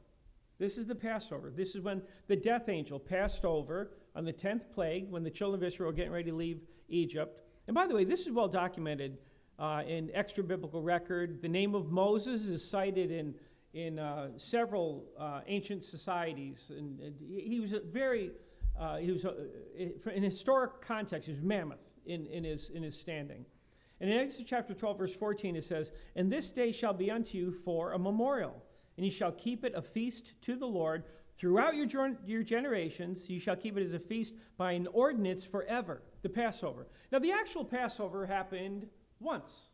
This 0.59 0.77
is 0.77 0.87
the 0.87 0.95
Passover. 0.95 1.51
This 1.55 1.75
is 1.75 1.81
when 1.81 2.01
the 2.27 2.35
death 2.35 2.67
angel 2.67 2.99
passed 2.99 3.45
over 3.45 3.91
on 4.15 4.25
the 4.25 4.33
10th 4.33 4.71
plague 4.73 5.09
when 5.09 5.23
the 5.23 5.29
children 5.29 5.61
of 5.61 5.67
Israel 5.67 5.87
were 5.87 5.95
getting 5.95 6.11
ready 6.11 6.31
to 6.31 6.35
leave 6.35 6.61
Egypt. 6.89 7.41
And 7.67 7.75
by 7.75 7.87
the 7.87 7.95
way, 7.95 8.03
this 8.03 8.25
is 8.25 8.31
well 8.31 8.47
documented 8.47 9.19
uh, 9.59 9.83
in 9.87 10.09
extra 10.13 10.43
biblical 10.43 10.81
record. 10.81 11.41
The 11.41 11.47
name 11.47 11.75
of 11.75 11.91
Moses 11.91 12.47
is 12.47 12.67
cited 12.67 13.11
in 13.11 13.35
in 13.77 13.99
uh, 13.99 14.29
several 14.37 15.05
uh, 15.19 15.41
ancient 15.45 15.83
societies. 15.83 16.71
And, 16.75 16.99
and, 16.99 17.15
he 17.19 17.59
was 17.59 17.73
a 17.73 17.79
very, 17.79 18.31
uh, 18.79 18.97
he 18.97 19.11
was 19.11 19.23
a, 19.23 19.35
in 19.77 20.23
historic 20.23 20.81
context, 20.81 21.27
he 21.27 21.31
was 21.31 21.43
mammoth 21.43 21.79
in, 22.05 22.25
in, 22.27 22.43
his, 22.43 22.69
in 22.71 22.81
his 22.81 22.99
standing. 22.99 23.45
And 23.99 24.09
in 24.09 24.17
Exodus 24.17 24.47
chapter 24.49 24.73
12, 24.73 24.97
verse 24.97 25.13
14, 25.13 25.55
it 25.55 25.63
says, 25.63 25.91
And 26.15 26.31
this 26.31 26.49
day 26.51 26.71
shall 26.71 26.93
be 26.93 27.11
unto 27.11 27.37
you 27.37 27.51
for 27.51 27.93
a 27.93 27.99
memorial, 27.99 28.63
and 28.97 29.05
you 29.05 29.11
shall 29.11 29.31
keep 29.31 29.63
it 29.63 29.73
a 29.75 29.81
feast 29.81 30.33
to 30.41 30.55
the 30.55 30.65
Lord 30.65 31.03
throughout 31.37 31.75
your, 31.75 32.17
your 32.25 32.43
generations. 32.43 33.29
You 33.29 33.39
shall 33.39 33.55
keep 33.55 33.77
it 33.77 33.85
as 33.85 33.93
a 33.93 33.99
feast 33.99 34.33
by 34.57 34.71
an 34.73 34.87
ordinance 34.87 35.43
forever, 35.43 36.01
the 36.23 36.29
Passover. 36.29 36.87
Now, 37.11 37.19
the 37.19 37.31
actual 37.31 37.63
Passover 37.63 38.25
happened 38.25 38.87
once. 39.19 39.69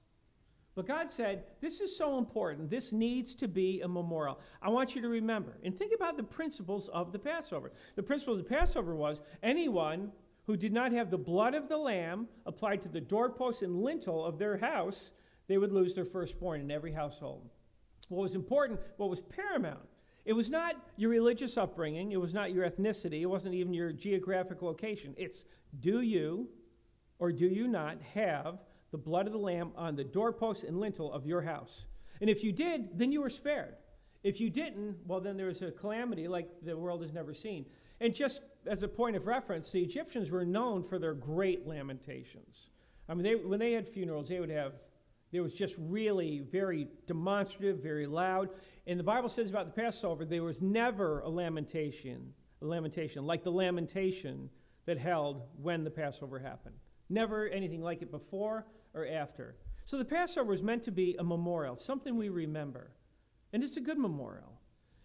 But 0.75 0.87
God 0.87 1.11
said, 1.11 1.43
This 1.61 1.81
is 1.81 1.95
so 1.95 2.17
important. 2.17 2.69
This 2.69 2.91
needs 2.91 3.35
to 3.35 3.47
be 3.47 3.81
a 3.81 3.87
memorial. 3.87 4.39
I 4.61 4.69
want 4.69 4.95
you 4.95 5.01
to 5.01 5.07
remember 5.07 5.57
and 5.63 5.77
think 5.77 5.93
about 5.93 6.17
the 6.17 6.23
principles 6.23 6.89
of 6.89 7.11
the 7.11 7.19
Passover. 7.19 7.71
The 7.95 8.03
principle 8.03 8.33
of 8.33 8.39
the 8.39 8.49
Passover 8.49 8.95
was 8.95 9.21
anyone 9.43 10.11
who 10.45 10.57
did 10.57 10.73
not 10.73 10.91
have 10.91 11.09
the 11.09 11.17
blood 11.17 11.53
of 11.53 11.69
the 11.69 11.77
lamb 11.77 12.27
applied 12.45 12.81
to 12.81 12.89
the 12.89 12.99
doorpost 12.99 13.61
and 13.61 13.81
lintel 13.81 14.25
of 14.25 14.37
their 14.37 14.57
house, 14.57 15.11
they 15.47 15.57
would 15.57 15.71
lose 15.71 15.93
their 15.93 16.05
firstborn 16.05 16.59
in 16.59 16.71
every 16.71 16.91
household. 16.91 17.49
What 18.09 18.23
was 18.23 18.35
important, 18.35 18.79
what 18.97 19.09
was 19.09 19.21
paramount, 19.21 19.87
It 20.25 20.33
was 20.33 20.49
not 20.49 20.75
your 20.95 21.09
religious 21.09 21.57
upbringing, 21.57 22.11
it 22.11 22.21
was 22.21 22.33
not 22.33 22.53
your 22.53 22.69
ethnicity, 22.69 23.21
it 23.21 23.25
wasn't 23.25 23.55
even 23.55 23.73
your 23.73 23.91
geographic 23.91 24.61
location. 24.61 25.13
It's 25.17 25.45
do 25.79 26.01
you 26.01 26.47
or 27.19 27.31
do 27.31 27.47
you 27.47 27.67
not 27.67 28.01
have 28.13 28.59
the 28.91 28.97
blood 28.97 29.27
of 29.27 29.33
the 29.33 29.39
Lamb 29.39 29.71
on 29.75 29.95
the 29.95 30.03
doorpost 30.03 30.63
and 30.63 30.79
lintel 30.79 31.11
of 31.11 31.25
your 31.25 31.41
house? 31.41 31.87
And 32.21 32.29
if 32.29 32.43
you 32.43 32.51
did, 32.51 32.97
then 32.97 33.11
you 33.11 33.21
were 33.21 33.29
spared. 33.29 33.75
If 34.23 34.39
you 34.39 34.49
didn't, 34.49 34.97
well, 35.05 35.19
then 35.19 35.35
there 35.35 35.47
was 35.47 35.61
a 35.61 35.71
calamity 35.71 36.27
like 36.29 36.47
the 36.61 36.77
world 36.77 37.01
has 37.01 37.11
never 37.11 37.33
seen. 37.33 37.65
And 37.99 38.15
just 38.15 38.41
as 38.65 38.83
a 38.83 38.87
point 38.87 39.17
of 39.17 39.27
reference, 39.27 39.71
the 39.71 39.81
Egyptians 39.81 40.31
were 40.31 40.45
known 40.45 40.83
for 40.83 40.99
their 40.99 41.13
great 41.13 41.67
lamentations. 41.67 42.69
I 43.09 43.13
mean, 43.13 43.23
they, 43.23 43.35
when 43.35 43.59
they 43.59 43.73
had 43.73 43.87
funerals, 43.87 44.29
they 44.29 44.39
would 44.39 44.49
have, 44.49 44.73
there 45.33 45.41
was 45.41 45.53
just 45.53 45.73
really 45.79 46.43
very 46.51 46.87
demonstrative, 47.07 47.81
very 47.81 48.05
loud. 48.05 48.49
And 48.85 48.99
the 48.99 49.03
Bible 49.03 49.29
says 49.29 49.49
about 49.49 49.65
the 49.65 49.81
Passover, 49.81 50.25
there 50.25 50.43
was 50.43 50.61
never 50.61 51.21
a 51.21 51.29
lamentation, 51.29 52.33
a 52.61 52.65
lamentation 52.65 53.25
like 53.25 53.43
the 53.43 53.51
lamentation 53.51 54.51
that 54.85 54.99
held 54.99 55.41
when 55.59 55.83
the 55.83 55.89
Passover 55.89 56.37
happened. 56.37 56.75
Never 57.09 57.47
anything 57.47 57.81
like 57.81 58.03
it 58.03 58.11
before 58.11 58.67
or 58.93 59.07
after. 59.07 59.55
So 59.85 59.97
the 59.97 60.05
Passover 60.05 60.51
was 60.51 60.61
meant 60.61 60.83
to 60.83 60.91
be 60.91 61.15
a 61.17 61.23
memorial, 61.23 61.77
something 61.77 62.15
we 62.15 62.29
remember. 62.29 62.91
And 63.53 63.63
it's 63.63 63.77
a 63.77 63.81
good 63.81 63.97
memorial. 63.97 64.61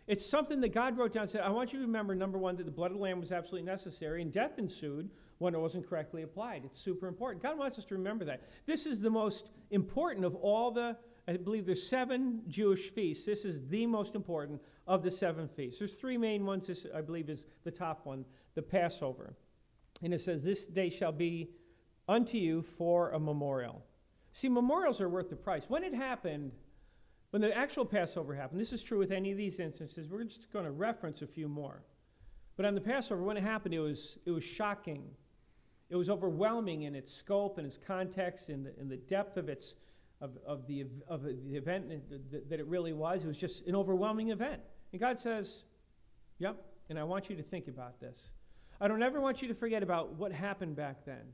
It's 0.07 0.29
something 0.29 0.61
that 0.61 0.75
God 0.75 0.99
wrote 0.99 1.13
down 1.13 1.23
and 1.23 1.31
said, 1.31 1.41
I 1.41 1.51
want 1.51 1.73
you 1.73 1.79
to 1.79 1.87
remember, 1.87 2.15
number 2.15 2.39
one, 2.39 2.57
that 2.57 2.65
the 2.65 2.73
blood 2.73 2.91
of 2.91 2.99
the 2.99 3.03
Lamb 3.03 3.21
was 3.21 3.33
absolutely 3.33 3.67
necessary, 3.67 4.21
and 4.21 4.33
death 4.33 4.59
ensued 4.59 5.11
when 5.39 5.55
it 5.55 5.59
wasn't 5.59 5.89
correctly 5.89 6.23
applied. 6.23 6.65
It's 6.65 6.81
super 6.81 7.07
important. 7.07 7.43
God 7.43 7.59
wants 7.59 7.79
us 7.79 7.85
to 7.87 7.95
remember 7.95 8.25
that. 8.27 8.43
This 8.67 8.87
is 8.87 9.01
the 9.01 9.11
most 9.11 9.49
important 9.71 10.25
of 10.25 10.35
all 10.35 10.71
the, 10.71 10.97
I 11.27 11.37
believe 11.37 11.65
there's 11.65 11.87
seven 11.87 12.43
Jewish 12.49 12.91
feasts. 12.91 13.25
This 13.25 13.45
is 13.45 13.67
the 13.69 13.87
most 13.87 14.15
important 14.15 14.61
of 14.87 15.03
the 15.03 15.11
seven 15.11 15.49
feasts. 15.49 15.79
There's 15.79 15.95
three 15.95 16.19
main 16.19 16.45
ones. 16.45 16.67
This, 16.67 16.87
I 16.95 17.01
believe, 17.01 17.31
is 17.31 17.47
the 17.65 17.71
top 17.71 18.05
one, 18.05 18.25
the 18.55 18.63
Passover. 18.63 19.35
And 20.03 20.13
it 20.13 20.21
says, 20.21 20.43
This 20.43 20.65
day 20.65 20.91
shall 20.91 21.13
be 21.13 21.51
unto 22.09 22.39
you 22.39 22.63
for 22.63 23.11
a 23.11 23.21
memorial. 23.21 23.85
See, 24.33 24.49
memorials 24.49 25.01
are 25.01 25.09
worth 25.09 25.31
the 25.31 25.37
price. 25.37 25.65
When 25.69 25.85
it 25.85 25.93
happened, 25.93 26.53
when 27.31 27.43
the 27.43 27.57
actual 27.57 27.85
Passover 27.85 28.35
happened, 28.35 28.61
this 28.61 28.73
is 28.73 28.83
true 28.83 28.99
with 28.99 29.13
any 29.13 29.33
of 29.33 29.37
these 29.37 29.61
instances, 29.61 30.09
we're 30.09 30.25
just 30.25 30.51
going 30.53 30.65
to 30.65 30.71
reference 30.71 31.23
a 31.23 31.27
few 31.27 31.49
more. 31.49 31.83
But 32.57 32.67
on 32.67 32.75
the 32.75 32.81
Passover, 32.81 33.23
when 33.23 33.37
it 33.37 33.43
happened, 33.43 33.75
it 33.75 33.81
was, 33.81 34.19
it 34.25 34.31
was 34.31 34.45
shocking. 34.45 35.05
It 35.91 35.97
was 35.97 36.11
overwhelming 36.11 36.83
in 36.83 36.95
its 36.95 37.13
scope 37.13 37.59
and 37.59 37.67
its 37.67 37.79
context 37.79 38.49
and 38.51 38.67
the, 38.67 38.73
and 38.79 38.91
the 38.91 38.97
depth 38.97 39.37
of, 39.37 39.49
its, 39.49 39.75
of, 40.21 40.33
of, 40.47 40.67
the, 40.67 40.87
of 41.09 41.23
the 41.23 41.57
event 41.57 41.89
that 42.49 42.61
it 42.61 42.67
really 42.67 42.93
was. 42.93 43.25
It 43.25 43.29
was 43.29 43.39
just 43.39 43.67
an 43.67 43.75
overwhelming 43.75 44.31
event. 44.31 44.61
And 44.93 45.01
God 45.01 45.19
says, 45.19 45.65
Yep, 46.39 46.63
and 46.89 46.99
I 46.99 47.05
want 47.05 47.29
you 47.29 47.37
to 47.37 47.43
think 47.43 47.69
about 47.69 48.01
this. 48.01 48.33
I 48.81 48.87
don't 48.87 49.03
ever 49.03 49.21
want 49.21 49.43
you 49.43 49.49
to 49.49 49.55
forget 49.55 49.83
about 49.83 50.15
what 50.15 50.31
happened 50.31 50.77
back 50.77 51.05
then 51.05 51.33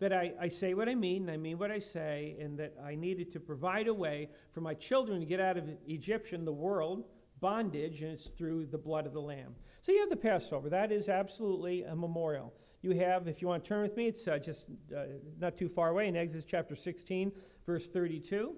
that 0.00 0.14
I, 0.14 0.32
I 0.40 0.48
say 0.48 0.74
what 0.74 0.88
I 0.88 0.94
mean, 0.94 1.22
and 1.22 1.30
I 1.30 1.36
mean 1.36 1.58
what 1.58 1.70
I 1.70 1.78
say, 1.78 2.34
and 2.40 2.58
that 2.58 2.74
I 2.82 2.94
needed 2.94 3.30
to 3.32 3.40
provide 3.40 3.86
a 3.86 3.94
way 3.94 4.30
for 4.50 4.62
my 4.62 4.74
children 4.74 5.20
to 5.20 5.26
get 5.26 5.40
out 5.40 5.58
of 5.58 5.68
Egyptian, 5.86 6.44
the 6.44 6.52
world, 6.52 7.04
bondage, 7.40 8.00
and 8.02 8.12
it's 8.12 8.26
through 8.26 8.66
the 8.66 8.78
blood 8.78 9.06
of 9.06 9.12
the 9.12 9.20
Lamb. 9.20 9.54
So 9.82 9.92
you 9.92 10.00
have 10.00 10.08
the 10.08 10.16
Passover. 10.16 10.70
That 10.70 10.90
is 10.90 11.10
absolutely 11.10 11.82
a 11.82 11.94
memorial. 11.94 12.52
You 12.82 12.92
have, 12.92 13.28
if 13.28 13.42
you 13.42 13.48
want 13.48 13.62
to 13.64 13.68
turn 13.68 13.82
with 13.82 13.96
me, 13.96 14.06
it's 14.06 14.26
uh, 14.26 14.38
just 14.38 14.66
uh, 14.96 15.02
not 15.38 15.58
too 15.58 15.68
far 15.68 15.90
away 15.90 16.08
in 16.08 16.16
Exodus 16.16 16.44
chapter 16.44 16.74
16, 16.74 17.30
verse 17.66 17.88
32, 17.88 18.54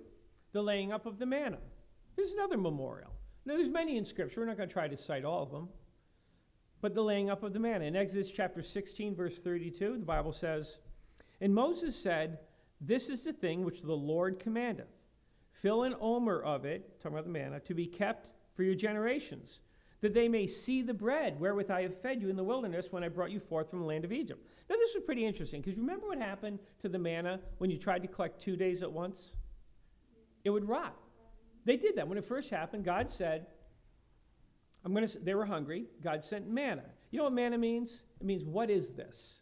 the 0.52 0.62
laying 0.62 0.92
up 0.92 1.06
of 1.06 1.18
the 1.18 1.26
manna. 1.26 1.58
This 2.16 2.28
is 2.28 2.34
another 2.34 2.56
memorial. 2.56 3.12
Now, 3.44 3.56
there's 3.56 3.68
many 3.68 3.96
in 3.96 4.04
Scripture. 4.04 4.40
We're 4.40 4.46
not 4.46 4.56
going 4.56 4.68
to 4.68 4.72
try 4.72 4.86
to 4.86 4.96
cite 4.96 5.24
all 5.24 5.42
of 5.42 5.50
them. 5.50 5.68
But 6.80 6.94
the 6.94 7.02
laying 7.02 7.30
up 7.30 7.42
of 7.42 7.52
the 7.52 7.58
manna. 7.58 7.84
In 7.84 7.96
Exodus 7.96 8.30
chapter 8.30 8.62
16, 8.62 9.14
verse 9.14 9.40
32, 9.40 9.98
the 9.98 10.04
Bible 10.04 10.32
says, 10.32 10.78
and 11.40 11.52
Moses 11.52 12.00
said, 12.00 12.38
This 12.80 13.08
is 13.08 13.24
the 13.24 13.32
thing 13.32 13.64
which 13.64 13.82
the 13.82 13.92
Lord 13.92 14.38
commandeth. 14.38 14.90
Fill 15.50 15.82
an 15.82 15.94
omer 16.00 16.40
of 16.40 16.64
it, 16.64 17.00
talking 17.00 17.16
about 17.16 17.24
the 17.24 17.32
manna, 17.32 17.60
to 17.60 17.74
be 17.74 17.86
kept 17.86 18.30
for 18.54 18.62
your 18.62 18.74
generations, 18.74 19.60
that 20.02 20.12
they 20.12 20.28
may 20.28 20.46
see 20.46 20.82
the 20.82 20.92
bread 20.92 21.40
wherewith 21.40 21.70
I 21.70 21.82
have 21.82 21.98
fed 22.00 22.20
you 22.20 22.28
in 22.28 22.36
the 22.36 22.44
wilderness 22.44 22.88
when 22.90 23.02
I 23.02 23.08
brought 23.08 23.30
you 23.30 23.40
forth 23.40 23.70
from 23.70 23.78
the 23.78 23.86
land 23.86 24.04
of 24.04 24.12
Egypt. 24.12 24.44
Now, 24.68 24.76
this 24.76 24.90
is 24.94 25.02
pretty 25.04 25.24
interesting 25.24 25.62
because 25.62 25.78
remember 25.78 26.08
what 26.08 26.18
happened 26.18 26.58
to 26.80 26.88
the 26.88 26.98
manna 26.98 27.40
when 27.58 27.70
you 27.70 27.78
tried 27.78 28.02
to 28.02 28.08
collect 28.08 28.42
two 28.42 28.56
days 28.56 28.82
at 28.82 28.92
once? 28.92 29.36
It 30.44 30.50
would 30.50 30.68
rot. 30.68 30.96
They 31.64 31.76
did 31.76 31.96
that. 31.96 32.08
When 32.08 32.18
it 32.18 32.24
first 32.24 32.50
happened, 32.50 32.84
God 32.84 33.08
said, 33.08 33.46
I'm 34.84 34.92
going 34.92 35.06
to, 35.06 35.18
they 35.20 35.36
were 35.36 35.46
hungry. 35.46 35.86
God 36.02 36.24
sent 36.24 36.50
manna. 36.50 36.82
You 37.12 37.18
know 37.18 37.24
what 37.24 37.32
manna 37.32 37.58
means? 37.58 38.02
It 38.20 38.26
means, 38.26 38.44
what 38.44 38.70
is 38.70 38.90
this? 38.90 39.38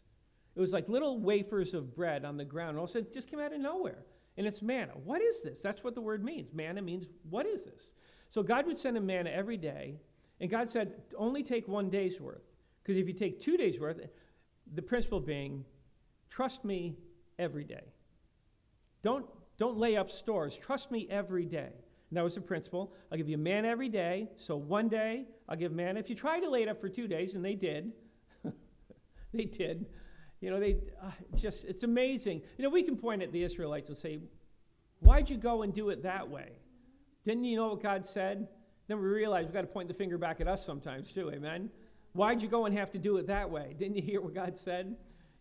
It 0.55 0.59
was 0.59 0.73
like 0.73 0.89
little 0.89 1.19
wafers 1.19 1.73
of 1.73 1.95
bread 1.95 2.23
on 2.23 2.37
the 2.37 2.45
ground. 2.45 2.77
All 2.77 2.83
of 2.83 2.89
a 2.91 2.93
sudden, 2.93 3.07
it 3.07 3.13
just 3.13 3.31
came 3.31 3.39
out 3.39 3.53
of 3.53 3.59
nowhere. 3.59 4.05
And 4.37 4.45
it's 4.45 4.61
manna. 4.61 4.93
What 5.03 5.21
is 5.21 5.41
this? 5.41 5.61
That's 5.61 5.83
what 5.83 5.95
the 5.95 6.01
word 6.01 6.23
means. 6.23 6.53
Manna 6.53 6.81
means, 6.81 7.07
what 7.29 7.47
is 7.47 7.63
this? 7.63 7.93
So 8.29 8.43
God 8.43 8.67
would 8.67 8.77
send 8.77 8.95
him 8.95 9.07
manna 9.07 9.31
every 9.31 9.57
day. 9.57 9.95
And 10.41 10.49
God 10.49 10.71
said, 10.71 10.93
only 11.15 11.43
take 11.43 11.67
one 11.67 11.89
day's 11.89 12.19
worth. 12.19 12.41
Because 12.81 12.99
if 12.99 13.07
you 13.07 13.13
take 13.13 13.39
two 13.39 13.57
days' 13.57 13.79
worth, 13.79 14.01
the 14.73 14.81
principle 14.81 15.19
being, 15.19 15.63
trust 16.31 16.65
me 16.65 16.97
every 17.37 17.63
day. 17.63 17.93
Don't, 19.03 19.25
don't 19.57 19.77
lay 19.77 19.95
up 19.95 20.09
stores. 20.09 20.57
Trust 20.57 20.89
me 20.89 21.07
every 21.11 21.45
day. 21.45 21.69
And 22.09 22.17
that 22.17 22.23
was 22.23 22.35
the 22.35 22.41
principle. 22.41 22.91
I'll 23.11 23.19
give 23.19 23.29
you 23.29 23.35
a 23.35 23.39
man 23.39 23.65
every 23.65 23.87
day. 23.87 24.29
So 24.37 24.57
one 24.57 24.89
day, 24.89 25.25
I'll 25.47 25.55
give 25.55 25.71
man. 25.71 25.95
If 25.95 26.09
you 26.09 26.15
try 26.15 26.39
to 26.39 26.49
lay 26.49 26.63
it 26.63 26.67
up 26.67 26.81
for 26.81 26.89
two 26.89 27.07
days, 27.07 27.35
and 27.35 27.45
they 27.45 27.55
did, 27.55 27.91
they 29.33 29.45
did, 29.45 29.85
you 30.39 30.49
know, 30.49 30.59
they 30.59 30.77
uh, 31.03 31.11
just, 31.35 31.65
it's 31.65 31.83
amazing. 31.83 32.41
You 32.57 32.63
know, 32.63 32.69
we 32.71 32.81
can 32.81 32.97
point 32.97 33.21
at 33.21 33.31
the 33.31 33.43
Israelites 33.43 33.89
and 33.89 33.97
say, 33.97 34.19
why'd 35.01 35.29
you 35.29 35.37
go 35.37 35.61
and 35.61 35.71
do 35.71 35.89
it 35.89 36.01
that 36.01 36.27
way? 36.27 36.49
Didn't 37.25 37.43
you 37.43 37.57
know 37.57 37.69
what 37.69 37.83
God 37.83 38.07
said? 38.07 38.47
Then 38.91 38.99
we 38.99 39.07
realize 39.07 39.45
we've 39.45 39.53
got 39.53 39.61
to 39.61 39.67
point 39.67 39.87
the 39.87 39.93
finger 39.93 40.17
back 40.17 40.41
at 40.41 40.49
us 40.49 40.65
sometimes 40.65 41.13
too, 41.13 41.31
amen? 41.31 41.69
Why'd 42.11 42.41
you 42.41 42.49
go 42.49 42.65
and 42.65 42.77
have 42.77 42.91
to 42.91 42.97
do 42.97 43.15
it 43.15 43.27
that 43.27 43.49
way? 43.49 43.73
Didn't 43.79 43.95
you 43.95 44.01
hear 44.01 44.19
what 44.19 44.33
God 44.33 44.59
said? 44.59 44.97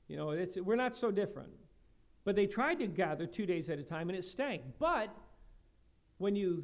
You 0.07 0.17
know, 0.17 0.31
it's, 0.31 0.57
we're 0.57 0.77
not 0.77 0.97
so 0.97 1.11
different. 1.11 1.51
But 2.23 2.37
they 2.37 2.47
tried 2.47 2.79
to 2.79 2.87
gather 2.87 3.27
two 3.27 3.47
days 3.47 3.69
at 3.69 3.81
a 3.81 3.83
time 3.83 4.09
and 4.09 4.17
it 4.17 4.23
stank. 4.23 4.63
But 4.79 5.13
when 6.19 6.37
you, 6.37 6.63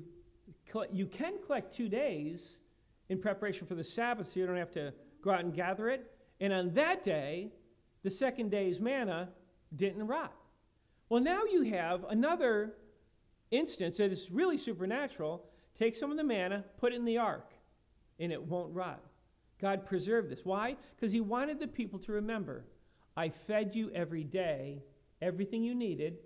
you 0.92 1.06
can 1.06 1.32
collect 1.44 1.74
two 1.74 1.88
days 1.88 2.60
in 3.08 3.18
preparation 3.18 3.66
for 3.66 3.74
the 3.74 3.82
Sabbath 3.82 4.30
so 4.30 4.38
you 4.38 4.46
don't 4.46 4.54
have 4.54 4.70
to 4.74 4.94
go 5.22 5.32
out 5.32 5.40
and 5.40 5.52
gather 5.52 5.88
it. 5.88 6.08
And 6.40 6.52
on 6.52 6.72
that 6.74 7.02
day, 7.02 7.50
the 8.04 8.10
second 8.10 8.52
day's 8.52 8.78
manna 8.78 9.30
didn't 9.74 10.06
rot. 10.06 10.36
Well, 11.08 11.20
now 11.20 11.42
you 11.50 11.62
have 11.62 12.04
another 12.08 12.74
instance 13.50 13.96
that 13.96 14.12
is 14.12 14.30
really 14.30 14.56
supernatural. 14.56 15.50
Take 15.78 15.94
some 15.94 16.10
of 16.10 16.16
the 16.16 16.24
manna, 16.24 16.64
put 16.78 16.92
it 16.92 16.96
in 16.96 17.04
the 17.04 17.18
ark, 17.18 17.52
and 18.18 18.32
it 18.32 18.42
won't 18.42 18.74
rot. 18.74 19.00
God 19.60 19.86
preserved 19.86 20.30
this. 20.30 20.40
Why? 20.44 20.76
Because 20.94 21.12
He 21.12 21.20
wanted 21.20 21.60
the 21.60 21.66
people 21.66 21.98
to 22.00 22.12
remember 22.12 22.64
I 23.16 23.30
fed 23.30 23.74
you 23.74 23.90
every 23.92 24.24
day, 24.24 24.82
everything 25.22 25.62
you 25.62 25.74
needed, 25.74 26.18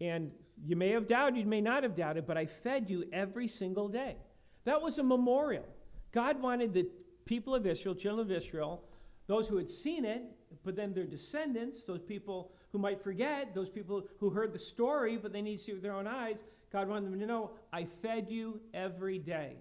and 0.00 0.30
you 0.64 0.74
may 0.74 0.90
have 0.90 1.06
doubted, 1.06 1.38
you 1.38 1.46
may 1.46 1.60
not 1.60 1.82
have 1.82 1.94
doubted, 1.94 2.26
but 2.26 2.38
I 2.38 2.46
fed 2.46 2.88
you 2.88 3.04
every 3.12 3.46
single 3.46 3.88
day. 3.88 4.16
That 4.64 4.80
was 4.80 4.98
a 4.98 5.02
memorial. 5.02 5.66
God 6.12 6.40
wanted 6.40 6.72
the 6.72 6.88
people 7.26 7.54
of 7.54 7.66
Israel, 7.66 7.94
children 7.94 8.26
of 8.26 8.32
Israel, 8.34 8.84
those 9.30 9.46
who 9.46 9.56
had 9.56 9.70
seen 9.70 10.04
it, 10.04 10.24
but 10.64 10.74
then 10.74 10.92
their 10.92 11.04
descendants, 11.04 11.84
those 11.84 12.02
people 12.02 12.50
who 12.72 12.78
might 12.80 13.00
forget, 13.00 13.54
those 13.54 13.68
people 13.68 14.02
who 14.18 14.28
heard 14.28 14.52
the 14.52 14.58
story 14.58 15.16
but 15.16 15.32
they 15.32 15.40
need 15.40 15.58
to 15.58 15.62
see 15.62 15.72
with 15.72 15.82
their 15.82 15.94
own 15.94 16.08
eyes, 16.08 16.42
God 16.72 16.88
wanted 16.88 17.12
them 17.12 17.20
to 17.20 17.26
know, 17.26 17.52
I 17.72 17.84
fed 17.84 18.28
you 18.28 18.60
every 18.74 19.20
day. 19.20 19.52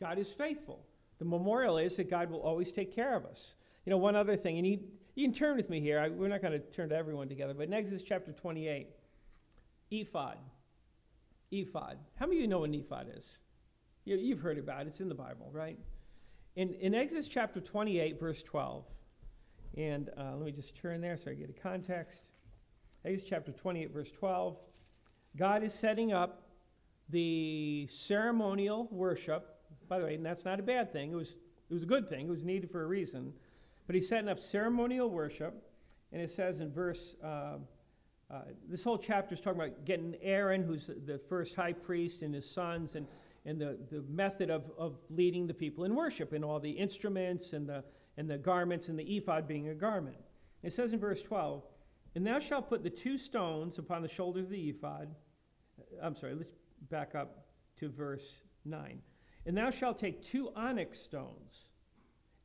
God 0.00 0.18
is 0.18 0.28
faithful. 0.32 0.84
The 1.20 1.24
memorial 1.24 1.78
is 1.78 1.96
that 1.96 2.10
God 2.10 2.28
will 2.28 2.40
always 2.40 2.72
take 2.72 2.92
care 2.92 3.14
of 3.14 3.24
us. 3.24 3.54
You 3.86 3.90
know, 3.90 3.98
one 3.98 4.16
other 4.16 4.36
thing, 4.36 4.58
and 4.58 4.66
you, 4.66 4.80
you 5.14 5.24
can 5.28 5.34
turn 5.34 5.56
with 5.56 5.70
me 5.70 5.80
here. 5.80 6.00
I, 6.00 6.08
we're 6.08 6.26
not 6.26 6.42
going 6.42 6.54
to 6.54 6.58
turn 6.58 6.88
to 6.88 6.96
everyone 6.96 7.28
together, 7.28 7.54
but 7.54 7.68
in 7.68 7.74
Exodus 7.74 8.02
chapter 8.02 8.32
28, 8.32 8.88
ephod. 9.92 10.38
Ephod. 11.52 11.98
How 12.16 12.26
many 12.26 12.38
of 12.38 12.42
you 12.42 12.48
know 12.48 12.58
what 12.58 12.70
an 12.70 12.74
ephod 12.74 13.06
is? 13.16 13.38
You, 14.04 14.16
you've 14.16 14.40
heard 14.40 14.58
about 14.58 14.82
it. 14.82 14.88
It's 14.88 15.00
in 15.00 15.08
the 15.08 15.14
Bible, 15.14 15.50
right? 15.52 15.78
In, 16.58 16.74
in 16.80 16.92
Exodus 16.92 17.28
chapter 17.28 17.60
28, 17.60 18.18
verse 18.18 18.42
12, 18.42 18.84
and 19.76 20.10
uh, 20.18 20.32
let 20.34 20.44
me 20.44 20.50
just 20.50 20.74
turn 20.74 21.00
there 21.00 21.16
so 21.16 21.30
I 21.30 21.34
get 21.34 21.48
a 21.48 21.52
context. 21.52 22.30
Exodus 23.04 23.30
chapter 23.30 23.52
28, 23.52 23.92
verse 23.92 24.10
12. 24.10 24.56
God 25.36 25.62
is 25.62 25.72
setting 25.72 26.12
up 26.12 26.48
the 27.10 27.86
ceremonial 27.88 28.88
worship. 28.90 29.54
By 29.88 30.00
the 30.00 30.06
way, 30.06 30.16
and 30.16 30.26
that's 30.26 30.44
not 30.44 30.58
a 30.58 30.64
bad 30.64 30.92
thing. 30.92 31.12
It 31.12 31.14
was, 31.14 31.36
it 31.70 31.74
was 31.74 31.84
a 31.84 31.86
good 31.86 32.08
thing. 32.08 32.26
It 32.26 32.30
was 32.30 32.42
needed 32.42 32.72
for 32.72 32.82
a 32.82 32.88
reason. 32.88 33.34
But 33.86 33.94
he's 33.94 34.08
setting 34.08 34.28
up 34.28 34.40
ceremonial 34.40 35.08
worship. 35.08 35.62
And 36.10 36.20
it 36.20 36.28
says 36.28 36.58
in 36.58 36.72
verse, 36.72 37.14
uh, 37.22 37.58
uh, 38.32 38.40
this 38.68 38.82
whole 38.82 38.98
chapter 38.98 39.36
is 39.36 39.40
talking 39.40 39.60
about 39.60 39.84
getting 39.84 40.16
Aaron, 40.22 40.64
who's 40.64 40.90
the 41.06 41.20
first 41.28 41.54
high 41.54 41.72
priest, 41.72 42.22
and 42.22 42.34
his 42.34 42.50
sons. 42.50 42.96
And, 42.96 43.06
and 43.48 43.58
the, 43.58 43.78
the 43.90 44.04
method 44.10 44.50
of, 44.50 44.70
of 44.76 44.98
leading 45.08 45.46
the 45.46 45.54
people 45.54 45.84
in 45.84 45.94
worship 45.94 46.34
and 46.34 46.44
all 46.44 46.60
the 46.60 46.70
instruments 46.70 47.54
and 47.54 47.66
the, 47.66 47.82
and 48.18 48.28
the 48.28 48.36
garments 48.36 48.88
and 48.88 48.98
the 48.98 49.16
ephod 49.16 49.48
being 49.48 49.70
a 49.70 49.74
garment. 49.74 50.18
It 50.62 50.74
says 50.74 50.92
in 50.92 50.98
verse 50.98 51.22
12, 51.22 51.62
And 52.14 52.26
thou 52.26 52.40
shalt 52.40 52.68
put 52.68 52.82
the 52.82 52.90
two 52.90 53.16
stones 53.16 53.78
upon 53.78 54.02
the 54.02 54.08
shoulders 54.08 54.44
of 54.44 54.50
the 54.50 54.68
ephod. 54.68 55.14
Uh, 55.80 56.04
I'm 56.04 56.14
sorry, 56.14 56.34
let's 56.34 56.50
back 56.90 57.14
up 57.14 57.46
to 57.78 57.88
verse 57.88 58.34
9. 58.66 59.00
And 59.46 59.56
thou 59.56 59.70
shalt 59.70 59.96
take 59.96 60.22
two 60.22 60.50
onyx 60.54 60.98
stones, 60.98 61.68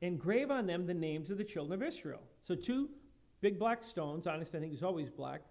and 0.01 0.17
grave 0.17 0.51
on 0.51 0.67
them 0.67 0.86
the 0.86 0.93
names 0.93 1.29
of 1.29 1.38
the 1.38 1.43
children 1.43 1.81
of 1.81 1.86
Israel. 1.86 2.22
So 2.43 2.55
two 2.55 2.89
big 3.41 3.60
black 3.60 3.83
stones, 3.83 4.25
onyx 4.25 4.51
I 4.55 4.60
think 4.60 4.74
is 4.74 4.83
always 4.83 5.10
black, 5.10 5.41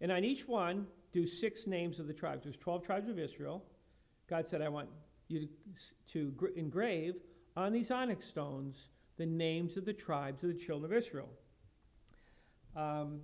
and 0.00 0.10
on 0.10 0.24
each 0.24 0.48
one 0.48 0.86
do 1.12 1.26
six 1.26 1.66
names 1.66 2.00
of 2.00 2.06
the 2.06 2.14
tribes. 2.14 2.44
There's 2.44 2.56
12 2.56 2.82
tribes 2.82 3.10
of 3.10 3.18
Israel. 3.18 3.62
God 4.32 4.48
said, 4.48 4.62
I 4.62 4.70
want 4.70 4.88
you 5.28 5.46
to, 6.10 6.32
to 6.38 6.52
engrave 6.56 7.16
on 7.54 7.70
these 7.70 7.90
onyx 7.90 8.24
stones 8.24 8.88
the 9.18 9.26
names 9.26 9.76
of 9.76 9.84
the 9.84 9.92
tribes 9.92 10.42
of 10.42 10.48
the 10.48 10.58
children 10.58 10.90
of 10.90 10.96
Israel. 10.96 11.28
Um, 12.74 13.20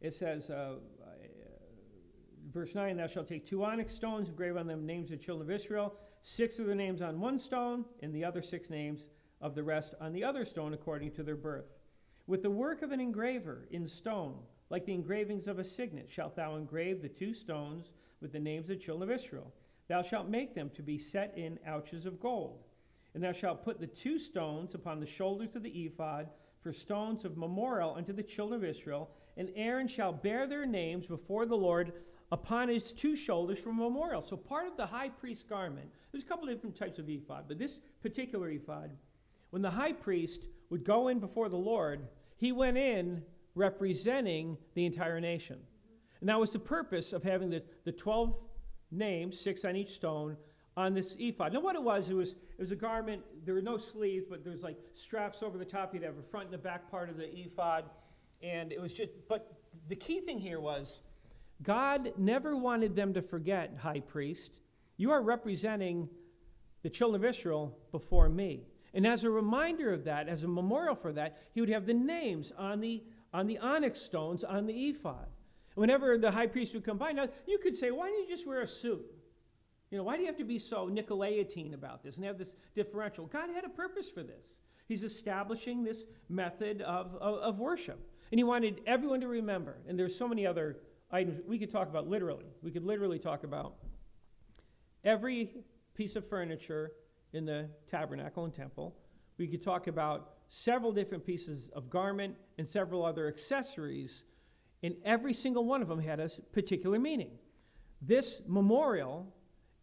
it 0.00 0.14
says, 0.14 0.48
uh, 0.48 0.76
verse 2.50 2.74
9, 2.74 2.96
Thou 2.96 3.06
shalt 3.08 3.28
take 3.28 3.44
two 3.44 3.62
onyx 3.62 3.92
stones, 3.92 4.30
engrave 4.30 4.56
on 4.56 4.66
them 4.66 4.86
names 4.86 5.10
of 5.10 5.18
the 5.18 5.22
children 5.22 5.50
of 5.50 5.54
Israel, 5.54 5.92
six 6.22 6.58
of 6.58 6.64
the 6.64 6.74
names 6.74 7.02
on 7.02 7.20
one 7.20 7.38
stone, 7.38 7.84
and 8.02 8.14
the 8.14 8.24
other 8.24 8.40
six 8.40 8.70
names 8.70 9.04
of 9.42 9.54
the 9.54 9.62
rest 9.62 9.92
on 10.00 10.14
the 10.14 10.24
other 10.24 10.46
stone 10.46 10.72
according 10.72 11.10
to 11.10 11.22
their 11.22 11.36
birth. 11.36 11.66
With 12.26 12.42
the 12.42 12.50
work 12.50 12.80
of 12.80 12.90
an 12.90 13.00
engraver 13.00 13.68
in 13.70 13.86
stone, 13.86 14.38
like 14.70 14.86
the 14.86 14.94
engravings 14.94 15.48
of 15.48 15.58
a 15.58 15.64
signet, 15.64 16.08
shalt 16.08 16.36
thou 16.36 16.56
engrave 16.56 17.02
the 17.02 17.08
two 17.08 17.34
stones 17.34 17.90
with 18.20 18.32
the 18.32 18.38
names 18.38 18.70
of 18.70 18.78
the 18.78 18.84
children 18.84 19.10
of 19.10 19.14
Israel. 19.14 19.52
Thou 19.88 20.02
shalt 20.02 20.28
make 20.28 20.54
them 20.54 20.70
to 20.76 20.82
be 20.82 20.96
set 20.96 21.36
in 21.36 21.58
ouches 21.66 22.06
of 22.06 22.20
gold. 22.20 22.62
And 23.12 23.22
thou 23.22 23.32
shalt 23.32 23.64
put 23.64 23.80
the 23.80 23.88
two 23.88 24.20
stones 24.20 24.74
upon 24.74 25.00
the 25.00 25.06
shoulders 25.06 25.56
of 25.56 25.64
the 25.64 25.70
ephod 25.70 26.28
for 26.62 26.72
stones 26.72 27.24
of 27.24 27.36
memorial 27.36 27.94
unto 27.96 28.12
the 28.12 28.22
children 28.22 28.62
of 28.62 28.68
Israel. 28.68 29.10
And 29.36 29.50
Aaron 29.56 29.88
shall 29.88 30.12
bear 30.12 30.46
their 30.46 30.64
names 30.66 31.06
before 31.06 31.44
the 31.46 31.56
Lord 31.56 31.92
upon 32.30 32.68
his 32.68 32.92
two 32.92 33.16
shoulders 33.16 33.58
for 33.58 33.72
memorial. 33.72 34.22
So 34.22 34.36
part 34.36 34.68
of 34.68 34.76
the 34.76 34.86
high 34.86 35.08
priest's 35.08 35.42
garment, 35.42 35.90
there's 36.12 36.22
a 36.22 36.26
couple 36.26 36.48
of 36.48 36.54
different 36.54 36.76
types 36.76 37.00
of 37.00 37.08
ephod, 37.08 37.46
but 37.48 37.58
this 37.58 37.80
particular 38.02 38.48
ephod, 38.50 38.92
when 39.50 39.62
the 39.62 39.70
high 39.70 39.92
priest 39.92 40.46
would 40.68 40.84
go 40.84 41.08
in 41.08 41.18
before 41.18 41.48
the 41.48 41.56
Lord, 41.56 42.06
he 42.36 42.52
went 42.52 42.78
in 42.78 43.24
representing 43.60 44.56
the 44.74 44.86
entire 44.86 45.20
nation. 45.20 45.58
And 46.20 46.28
that 46.28 46.40
was 46.40 46.50
the 46.52 46.58
purpose 46.58 47.12
of 47.12 47.22
having 47.22 47.50
the, 47.50 47.62
the 47.84 47.92
12 47.92 48.34
names, 48.90 49.38
six 49.38 49.64
on 49.64 49.76
each 49.76 49.90
stone, 49.90 50.36
on 50.76 50.94
this 50.94 51.14
ephod. 51.18 51.52
Now, 51.52 51.60
what 51.60 51.76
it 51.76 51.82
was, 51.82 52.08
it 52.08 52.14
was, 52.14 52.30
it 52.30 52.60
was 52.60 52.72
a 52.72 52.76
garment. 52.76 53.22
There 53.44 53.54
were 53.54 53.62
no 53.62 53.76
sleeves, 53.76 54.26
but 54.28 54.42
there's 54.42 54.62
like 54.62 54.78
straps 54.94 55.42
over 55.42 55.58
the 55.58 55.64
top. 55.64 55.92
You'd 55.92 56.02
have 56.02 56.18
a 56.18 56.22
front 56.22 56.46
and 56.46 56.54
a 56.54 56.58
back 56.58 56.90
part 56.90 57.10
of 57.10 57.18
the 57.18 57.30
ephod. 57.38 57.84
And 58.42 58.72
it 58.72 58.80
was 58.80 58.94
just, 58.94 59.10
but 59.28 59.52
the 59.88 59.96
key 59.96 60.20
thing 60.20 60.38
here 60.38 60.60
was 60.60 61.02
God 61.62 62.12
never 62.16 62.56
wanted 62.56 62.96
them 62.96 63.12
to 63.14 63.22
forget, 63.22 63.76
high 63.78 64.00
priest, 64.00 64.52
you 64.96 65.10
are 65.10 65.22
representing 65.22 66.08
the 66.82 66.88
children 66.88 67.22
of 67.22 67.28
Israel 67.28 67.76
before 67.92 68.30
me. 68.30 68.62
And 68.94 69.06
as 69.06 69.24
a 69.24 69.30
reminder 69.30 69.92
of 69.92 70.04
that, 70.04 70.28
as 70.28 70.42
a 70.42 70.48
memorial 70.48 70.94
for 70.94 71.12
that, 71.12 71.38
he 71.52 71.60
would 71.60 71.70
have 71.70 71.86
the 71.86 71.94
names 71.94 72.52
on 72.56 72.80
the, 72.80 73.02
on 73.32 73.46
the 73.46 73.58
onyx 73.58 74.00
stones 74.00 74.44
on 74.44 74.66
the 74.66 74.88
ephod. 74.88 75.26
Whenever 75.74 76.18
the 76.18 76.30
high 76.30 76.46
priest 76.46 76.74
would 76.74 76.84
come 76.84 76.98
by, 76.98 77.12
now 77.12 77.28
you 77.46 77.58
could 77.58 77.76
say, 77.76 77.90
why 77.90 78.08
don't 78.08 78.20
you 78.20 78.28
just 78.28 78.46
wear 78.46 78.60
a 78.60 78.66
suit? 78.66 79.04
You 79.90 79.98
know, 79.98 80.04
why 80.04 80.16
do 80.16 80.22
you 80.22 80.28
have 80.28 80.36
to 80.38 80.44
be 80.44 80.58
so 80.58 80.88
Nicolaitine 80.88 81.74
about 81.74 82.02
this 82.02 82.16
and 82.16 82.24
have 82.24 82.38
this 82.38 82.54
differential? 82.74 83.26
God 83.26 83.50
had 83.50 83.64
a 83.64 83.68
purpose 83.68 84.08
for 84.08 84.22
this. 84.22 84.58
He's 84.86 85.02
establishing 85.04 85.84
this 85.84 86.04
method 86.28 86.82
of, 86.82 87.14
of, 87.20 87.38
of 87.38 87.60
worship. 87.60 87.98
And 88.30 88.38
he 88.38 88.44
wanted 88.44 88.80
everyone 88.86 89.20
to 89.20 89.28
remember. 89.28 89.78
And 89.88 89.98
there's 89.98 90.16
so 90.16 90.28
many 90.28 90.46
other 90.46 90.78
items 91.10 91.40
we 91.46 91.58
could 91.58 91.70
talk 91.70 91.88
about 91.88 92.08
literally. 92.08 92.46
We 92.62 92.70
could 92.70 92.84
literally 92.84 93.18
talk 93.18 93.42
about 93.44 93.74
every 95.04 95.50
piece 95.94 96.16
of 96.16 96.28
furniture 96.28 96.92
in 97.32 97.44
the 97.44 97.68
tabernacle 97.88 98.44
and 98.44 98.54
temple. 98.54 98.96
We 99.38 99.48
could 99.48 99.62
talk 99.62 99.86
about 99.86 100.34
several 100.50 100.90
different 100.90 101.24
pieces 101.24 101.70
of 101.74 101.88
garment 101.88 102.34
and 102.58 102.68
several 102.68 103.04
other 103.04 103.28
accessories, 103.28 104.24
and 104.82 104.96
every 105.04 105.32
single 105.32 105.64
one 105.64 105.80
of 105.80 105.88
them 105.88 106.00
had 106.00 106.18
a 106.18 106.28
particular 106.52 106.98
meaning. 106.98 107.30
This 108.02 108.42
memorial 108.48 109.32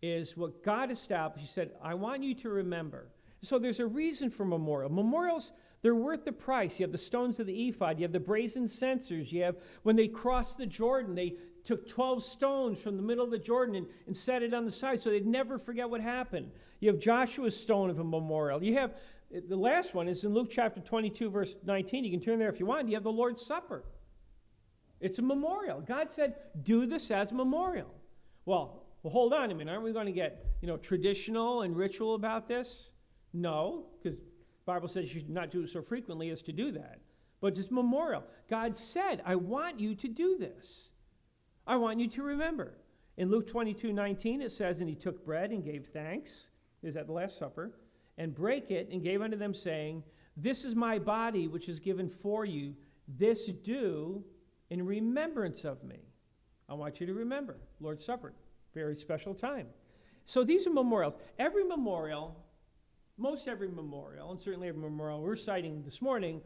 is 0.02 0.36
what 0.36 0.62
God 0.64 0.92
established. 0.92 1.48
He 1.48 1.52
said, 1.52 1.72
I 1.82 1.94
want 1.94 2.22
you 2.22 2.36
to 2.36 2.50
remember. 2.50 3.08
So 3.44 3.58
there's 3.58 3.80
a 3.80 3.88
reason 3.88 4.30
for 4.30 4.44
memorial. 4.44 4.92
Memorials, 4.92 5.54
they're 5.82 5.96
worth 5.96 6.26
the 6.26 6.34
price. 6.34 6.80
You 6.80 6.84
have 6.84 6.92
the 6.92 6.98
stones 6.98 7.40
of 7.40 7.48
the 7.48 7.70
ephod, 7.70 7.98
you 7.98 8.04
have 8.04 8.12
the 8.12 8.20
brazen 8.20 8.68
censers, 8.68 9.32
you 9.32 9.44
have 9.44 9.56
when 9.84 9.96
they 9.96 10.10
crossed 10.10 10.58
the 10.58 10.66
Jordan, 10.66 11.16
they 11.16 11.36
took 11.64 11.88
12 11.88 12.24
stones 12.24 12.80
from 12.80 12.98
the 12.98 13.04
middle 13.04 13.24
of 13.24 13.32
the 13.32 13.38
Jordan 13.38 13.76
and, 13.76 13.88
and 14.06 14.18
set 14.18 14.44
it 14.44 14.54
on 14.54 14.66
the 14.66 14.72
side 14.72 15.02
so 15.02 15.10
they'd 15.10 15.26
never 15.26 15.58
forget 15.58 15.90
what 15.90 16.02
happened. 16.02 16.52
You 16.80 16.92
have 16.92 17.00
Joshua's 17.00 17.60
stone 17.60 17.90
of 17.90 18.00
a 18.00 18.04
memorial. 18.04 18.64
You 18.64 18.76
have 18.76 18.96
the 19.32 19.58
last 19.58 19.94
one 19.94 20.08
is 20.08 20.24
in 20.24 20.34
Luke 20.34 20.50
chapter 20.50 20.80
22, 20.80 21.30
verse 21.30 21.56
19. 21.66 22.04
You 22.04 22.12
can 22.12 22.22
turn 22.22 22.40
there 22.40 22.50
if 22.50 22.60
you 22.60 22.66
want. 22.66 22.88
You 22.88 22.96
have 22.96 23.04
the 23.04 23.12
Lord's 23.12 23.46
Supper. 23.46 23.84
It's 25.00 25.20
a 25.20 25.22
memorial. 25.22 25.82
God 25.82 26.12
said, 26.12 26.36
do 26.63 26.86
this 26.86 27.12
as 27.12 27.32
a 27.32 27.36
memorial. 27.36 27.94
Well, 28.46 28.84
well, 29.04 29.12
hold 29.12 29.34
on 29.34 29.52
a 29.52 29.56
minute. 29.56 29.72
Aren't 29.72 29.84
we 29.84 29.94
going 29.94 30.08
to 30.08 30.12
get, 30.12 30.46
you 30.62 30.68
know, 30.68 30.78
traditional 30.78 31.62
and 31.62 31.76
ritual 31.76 32.16
about 32.16 32.48
this? 32.48 32.92
No, 33.34 33.86
because 34.02 34.18
Bible 34.66 34.88
says 34.88 35.13
you 35.13 35.22
should 35.22 35.30
not 35.30 35.52
do 35.52 35.62
it 35.62 35.70
so 35.70 35.82
frequently 35.82 36.30
as 36.30 36.42
to 36.44 36.52
do 36.52 36.72
that. 36.72 37.00
But 37.40 37.58
it's 37.58 37.70
memorial. 37.70 38.24
God 38.50 38.76
said, 38.76 39.22
I 39.26 39.36
want 39.36 39.80
you 39.80 39.94
to 39.96 40.08
do 40.08 40.38
this. 40.38 40.90
I 41.68 41.76
want 41.76 42.00
you 42.00 42.08
to 42.10 42.24
remember. 42.24 42.74
In 43.18 43.30
Luke 43.30 43.48
22 43.48 43.94
19, 43.94 44.42
it 44.42 44.52
says, 44.52 44.80
And 44.80 44.90
he 44.90 44.96
took 44.96 45.24
bread 45.24 45.52
and 45.52 45.63
gave 45.63 45.88
thanks, 45.88 46.50
is 46.82 46.96
at 46.96 47.08
the 47.08 47.13
Last 47.13 47.38
Supper, 47.38 47.74
and 48.18 48.34
brake 48.34 48.72
it 48.72 48.90
and 48.92 49.04
gave 49.04 49.22
unto 49.22 49.38
them, 49.38 49.54
saying, 49.54 50.04
This 50.36 50.66
is 50.66 50.76
my 50.76 51.00
body 51.00 51.48
which 51.48 51.70
is 51.70 51.80
given 51.80 52.10
for 52.10 52.46
you. 52.46 52.76
This 53.08 53.46
do 53.46 54.24
in 54.70 54.86
remembrance 54.86 55.64
of 55.64 55.84
me. 55.84 56.00
I 56.70 56.74
want 56.74 57.00
you 57.00 57.08
to 57.08 57.14
remember. 57.14 57.58
Lord's 57.80 58.06
Supper, 58.06 58.34
very 58.74 58.96
special 58.96 59.34
time. 59.34 59.68
So 60.26 60.44
these 60.44 60.68
are 60.68 60.72
memorials. 60.72 61.14
Every 61.40 61.64
memorial, 61.64 62.44
most 63.18 63.48
every 63.48 63.70
memorial, 63.70 64.32
and 64.32 64.42
certainly 64.42 64.68
every 64.68 64.82
memorial 64.82 65.22
we're 65.22 65.38
citing 65.38 65.84
this 65.84 66.02
morning, 66.02 66.42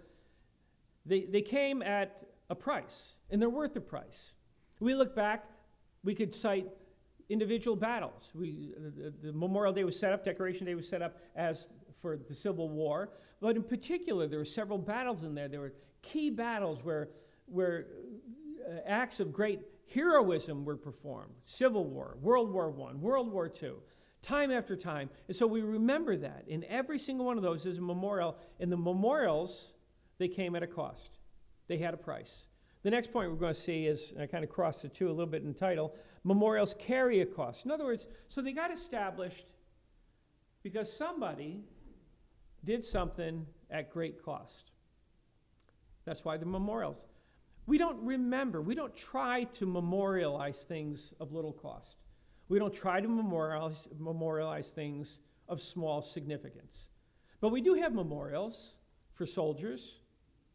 they, 1.05 1.25
they 1.25 1.41
came 1.41 1.81
at 1.81 2.27
a 2.49 2.55
price, 2.55 3.13
and 3.31 3.41
they're 3.41 3.49
worth 3.49 3.75
a 3.75 3.81
price. 3.81 4.33
We 4.79 4.93
look 4.93 5.15
back, 5.15 5.45
we 6.03 6.13
could 6.13 6.33
cite 6.33 6.67
individual 7.31 7.75
battles. 7.75 8.31
We, 8.35 8.73
the, 8.77 9.13
the, 9.21 9.33
Memorial 9.33 9.73
Day 9.73 9.83
was 9.83 9.97
set 9.97 10.11
up, 10.11 10.23
Decoration 10.25 10.65
Day 10.65 10.75
was 10.75 10.87
set 10.87 11.01
up 11.01 11.17
as 11.35 11.69
for 12.01 12.17
the 12.17 12.33
Civil 12.33 12.69
War, 12.69 13.09
but 13.39 13.55
in 13.55 13.63
particular, 13.63 14.27
there 14.27 14.39
were 14.39 14.45
several 14.45 14.77
battles 14.77 15.23
in 15.23 15.33
there. 15.33 15.47
There 15.47 15.61
were 15.61 15.73
key 16.01 16.29
battles 16.29 16.83
where, 16.83 17.09
where 17.45 17.87
uh, 18.67 18.79
acts 18.85 19.19
of 19.19 19.31
great 19.31 19.61
heroism 19.93 20.65
were 20.65 20.77
performed 20.77 21.33
Civil 21.45 21.85
War, 21.85 22.17
World 22.21 22.51
War 22.51 22.73
I, 22.89 22.95
World 22.95 23.31
War 23.31 23.51
II, 23.61 23.73
time 24.21 24.51
after 24.51 24.75
time. 24.75 25.09
And 25.27 25.35
so 25.35 25.47
we 25.47 25.61
remember 25.61 26.17
that. 26.17 26.43
In 26.47 26.63
every 26.65 26.99
single 26.99 27.25
one 27.25 27.37
of 27.37 27.43
those 27.43 27.65
is 27.65 27.77
a 27.77 27.81
memorial, 27.81 28.37
and 28.59 28.71
the 28.71 28.77
memorials, 28.77 29.73
they 30.17 30.27
came 30.27 30.55
at 30.55 30.63
a 30.63 30.67
cost, 30.67 31.19
they 31.67 31.77
had 31.77 31.93
a 31.93 31.97
price. 31.97 32.47
The 32.83 32.89
next 32.89 33.11
point 33.11 33.29
we're 33.29 33.37
going 33.37 33.53
to 33.53 33.59
see 33.59 33.85
is, 33.85 34.13
I 34.19 34.25
kind 34.25 34.43
of 34.43 34.49
crossed 34.49 34.81
the 34.81 34.89
two 34.89 35.07
a 35.07 35.11
little 35.11 35.27
bit 35.27 35.43
in 35.43 35.53
title 35.53 35.95
memorials 36.23 36.75
carry 36.77 37.21
a 37.21 37.25
cost. 37.25 37.65
In 37.65 37.71
other 37.71 37.85
words, 37.85 38.07
so 38.27 38.41
they 38.41 38.51
got 38.51 38.71
established 38.71 39.45
because 40.63 40.91
somebody 40.91 41.61
did 42.63 42.83
something 42.83 43.45
at 43.69 43.91
great 43.91 44.23
cost. 44.23 44.71
That's 46.05 46.23
why 46.23 46.37
the 46.37 46.45
memorials. 46.45 46.97
We 47.67 47.77
don't 47.77 48.03
remember, 48.03 48.61
we 48.61 48.75
don't 48.75 48.95
try 48.95 49.45
to 49.53 49.65
memorialize 49.65 50.59
things 50.59 51.13
of 51.19 51.31
little 51.31 51.53
cost. 51.53 51.97
We 52.49 52.59
don't 52.59 52.73
try 52.73 52.99
to 52.99 53.07
memorialize, 53.07 53.87
memorialize 53.97 54.69
things 54.69 55.19
of 55.47 55.61
small 55.61 56.01
significance. 56.01 56.89
But 57.39 57.49
we 57.49 57.61
do 57.61 57.75
have 57.75 57.93
memorials 57.93 58.73
for 59.13 59.25
soldiers, 59.25 60.00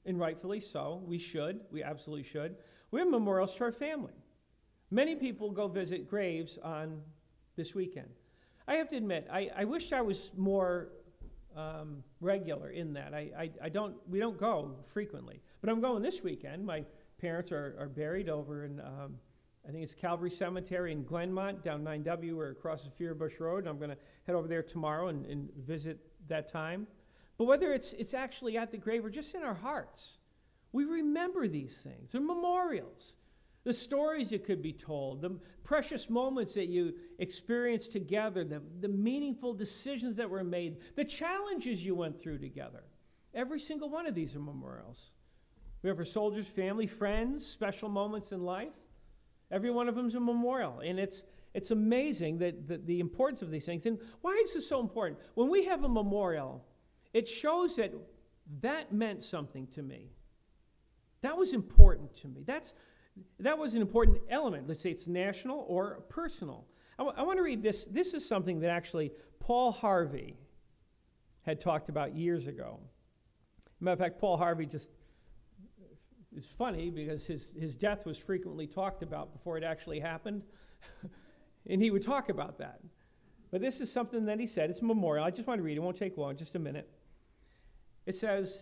and 0.07 0.19
rightfully 0.19 0.61
so. 0.61 1.03
We 1.05 1.19
should. 1.19 1.61
We 1.71 1.83
absolutely 1.83 2.25
should. 2.25 2.57
We 2.91 3.01
have 3.01 3.09
memorials 3.09 3.55
to 3.57 3.65
our 3.65 3.73
family. 3.73 4.13
Many 4.91 5.17
people 5.17 5.51
go 5.51 5.69
visit 5.69 6.09
graves 6.09 6.59
on 6.63 7.03
this 7.57 7.75
weekend. 7.75 8.11
I 8.69 8.77
have 8.77 8.89
to 8.91 8.97
admit, 8.97 9.29
I, 9.31 9.51
I 9.57 9.65
wish 9.65 9.93
I 9.93 10.01
was 10.01 10.31
more 10.37 10.89
um, 11.57 12.03
regular 12.21 12.71
in 12.71 12.93
that. 12.95 13.15
I, 13.15 13.31
I, 13.37 13.51
I, 13.63 13.69
don't, 13.69 13.97
we 14.09 14.19
don't 14.19 14.39
go 14.39 14.77
frequently. 14.87 15.41
But 15.61 15.71
I'm 15.71 15.81
going 15.81 16.03
this 16.03 16.23
weekend. 16.23 16.65
My 16.65 16.85
parents 17.21 17.51
are, 17.53 17.77
are 17.79 17.89
buried 17.89 18.29
over 18.29 18.65
in 18.65 18.81
um, 18.81 19.19
I 19.69 19.73
think 19.73 19.83
it's 19.83 19.95
Calvary 19.95 20.31
Cemetery 20.31 20.93
in 20.93 21.05
Glenmont, 21.05 21.65
down 21.65 21.83
9W 21.83 22.37
or 22.37 22.51
across 22.51 22.85
the 22.85 22.91
Feura 22.91 23.19
Bush 23.19 23.41
Road. 23.41 23.61
And 23.61 23.69
I'm 23.69 23.79
going 23.79 23.91
to 23.91 23.97
head 24.25 24.37
over 24.37 24.47
there 24.47 24.63
tomorrow 24.63 25.09
and, 25.09 25.27
and 25.27 25.51
visit 25.67 25.99
that 26.29 26.51
time. 26.51 26.87
But 27.39 27.45
whether 27.45 27.73
it's, 27.73 27.93
it's 27.93 28.15
actually 28.15 28.57
at 28.57 28.71
the 28.71 28.79
grave 28.79 29.05
or 29.05 29.11
just 29.11 29.35
in 29.35 29.43
our 29.43 29.55
hearts, 29.55 30.19
we 30.73 30.85
remember 30.85 31.49
these 31.49 31.77
things. 31.77 32.13
They're 32.13 32.21
memorials. 32.21 33.17
The 33.65 33.73
stories 33.73 34.31
that 34.31 34.45
could 34.45 34.63
be 34.63 34.73
told, 34.73 35.23
the 35.23 35.39
precious 35.65 36.09
moments 36.09 36.55
that 36.55 36.67
you 36.67 36.95
experienced 37.19 37.93
together, 37.93 38.45
the, 38.45 38.63
the 38.81 38.89
meaningful 38.89 39.55
decisions 39.55 40.17
that 40.17 40.31
were 40.31 40.45
made, 40.45 40.77
the 40.95 41.05
challenges 41.05 41.85
you 41.85 41.95
went 41.95 42.21
through 42.21 42.39
together. 42.39 42.85
Every 43.35 43.59
single 43.59 43.91
one 43.91 44.07
of 44.07 44.15
these 44.15 44.37
are 44.37 44.41
memorials. 44.41 45.11
We 45.83 45.89
have 45.89 45.99
our 45.99 46.05
soldiers, 46.05 46.47
family, 46.47 46.87
friends, 46.87 47.45
special 47.45 47.89
moments 47.89 48.33
in 48.33 48.45
life. 48.45 48.73
Every 49.51 49.71
one 49.71 49.89
of 49.89 49.95
them 49.95 50.07
is 50.07 50.15
a 50.15 50.21
memorial. 50.21 50.81
And 50.81 50.99
it's, 50.99 51.25
it's 51.53 51.71
amazing 51.71 52.39
that, 52.39 52.69
that 52.69 52.87
the 52.87 53.01
importance 53.01 53.43
of 53.43 53.51
these 53.51 53.67
things. 53.67 53.85
And 53.87 53.99
why 54.21 54.41
is 54.45 54.55
this 54.55 54.69
so 54.69 54.81
important? 54.81 55.21
When 55.35 55.51
we 55.51 55.65
have 55.67 55.85
a 55.85 55.89
memorial, 55.89 56.65
it 57.17 57.27
shows 57.27 57.77
that 57.77 57.95
that 58.61 58.93
meant 58.93 59.25
something 59.25 59.67
to 59.69 59.83
me. 59.83 60.11
That 61.23 61.35
was 61.35 61.55
important 61.55 62.15
to 62.19 62.29
me. 62.29 62.43
That's, 62.45 62.75
that 63.41 63.57
was 63.57 63.75
an 63.75 63.81
important 63.81 64.19
element. 64.29 64.69
Let's 64.69 64.83
say 64.83 64.91
it's 64.91 65.07
national 65.07 65.65
or 65.67 66.03
personal. 66.11 66.67
I, 66.99 67.05
w- 67.05 67.19
I 67.19 67.23
want 67.23 67.39
to 67.39 67.43
read 67.43 67.63
this. 67.63 67.87
This 67.87 68.13
is 68.13 68.29
something 68.29 68.61
that 68.61 68.69
actually 68.69 69.13
Paul 69.41 69.73
Harvey 69.73 70.37
had 71.41 71.59
talked 71.59 71.89
about 71.89 72.15
years 72.15 72.49
ago. 72.49 72.81
Matter 73.81 73.95
of 73.95 73.99
fact, 73.99 74.19
Paul 74.19 74.37
Harvey 74.37 74.67
just 74.67 74.91
is 76.37 76.45
funny 76.45 76.91
because 76.91 77.25
his, 77.25 77.55
his 77.59 77.75
death 77.75 78.05
was 78.05 78.19
frequently 78.19 78.67
talked 78.67 79.03
about 79.03 79.33
before 79.33 79.57
it 79.57 79.65
actually 79.65 80.01
happened. 80.01 80.43
and 81.67 81.81
he 81.81 81.91
would 81.91 82.03
talk 82.03 82.29
about 82.29 82.59
that. 82.59 82.79
But 83.51 83.63
this 83.63 83.81
is 83.81 83.91
something 83.91 84.27
that 84.27 84.39
he 84.39 84.47
said. 84.47 84.69
It's 84.69 84.81
a 84.81 84.85
memorial. 84.85 85.25
I 85.25 85.31
just 85.31 85.49
want 85.49 85.61
to 85.61 85.63
read 85.63 85.73
it. 85.73 85.77
It 85.77 85.83
won't 85.83 85.97
take 85.97 86.19
long, 86.19 86.37
just 86.37 86.57
a 86.57 86.59
minute. 86.59 86.91
It 88.07 88.15
says, 88.15 88.61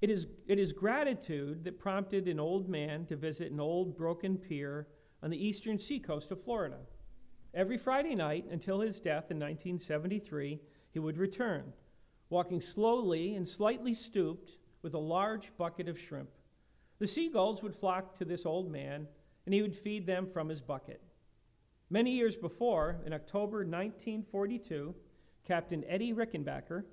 it 0.00 0.10
is, 0.10 0.28
it 0.46 0.58
is 0.58 0.72
gratitude 0.72 1.64
that 1.64 1.78
prompted 1.78 2.28
an 2.28 2.38
old 2.38 2.68
man 2.68 3.06
to 3.06 3.16
visit 3.16 3.50
an 3.50 3.60
old 3.60 3.96
broken 3.96 4.36
pier 4.36 4.86
on 5.22 5.30
the 5.30 5.46
eastern 5.46 5.78
seacoast 5.78 6.30
of 6.30 6.42
Florida. 6.42 6.78
Every 7.52 7.78
Friday 7.78 8.14
night 8.14 8.46
until 8.50 8.80
his 8.80 9.00
death 9.00 9.30
in 9.30 9.38
1973, 9.38 10.60
he 10.90 10.98
would 10.98 11.18
return, 11.18 11.72
walking 12.30 12.60
slowly 12.60 13.34
and 13.34 13.48
slightly 13.48 13.94
stooped 13.94 14.58
with 14.82 14.94
a 14.94 14.98
large 14.98 15.50
bucket 15.56 15.88
of 15.88 15.98
shrimp. 15.98 16.28
The 16.98 17.06
seagulls 17.06 17.62
would 17.62 17.74
flock 17.74 18.16
to 18.18 18.24
this 18.24 18.46
old 18.46 18.70
man, 18.70 19.08
and 19.44 19.54
he 19.54 19.62
would 19.62 19.74
feed 19.74 20.06
them 20.06 20.26
from 20.26 20.48
his 20.48 20.60
bucket. 20.60 21.02
Many 21.90 22.12
years 22.12 22.36
before, 22.36 23.00
in 23.06 23.12
October 23.12 23.58
1942, 23.58 24.94
Captain 25.46 25.84
Eddie 25.88 26.12
Rickenbacker 26.12 26.84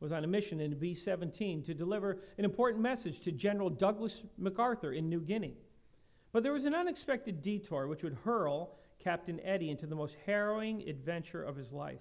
was 0.00 0.12
on 0.12 0.24
a 0.24 0.28
mission 0.28 0.60
in 0.60 0.78
B 0.78 0.94
17 0.94 1.62
to 1.64 1.74
deliver 1.74 2.18
an 2.38 2.44
important 2.44 2.82
message 2.82 3.20
to 3.20 3.32
General 3.32 3.70
Douglas 3.70 4.22
MacArthur 4.36 4.92
in 4.92 5.08
New 5.08 5.20
Guinea. 5.20 5.56
But 6.32 6.42
there 6.42 6.52
was 6.52 6.64
an 6.64 6.74
unexpected 6.74 7.42
detour 7.42 7.86
which 7.86 8.02
would 8.02 8.18
hurl 8.24 8.76
Captain 8.98 9.40
Eddie 9.42 9.70
into 9.70 9.86
the 9.86 9.96
most 9.96 10.16
harrowing 10.26 10.88
adventure 10.88 11.42
of 11.42 11.56
his 11.56 11.72
life. 11.72 12.00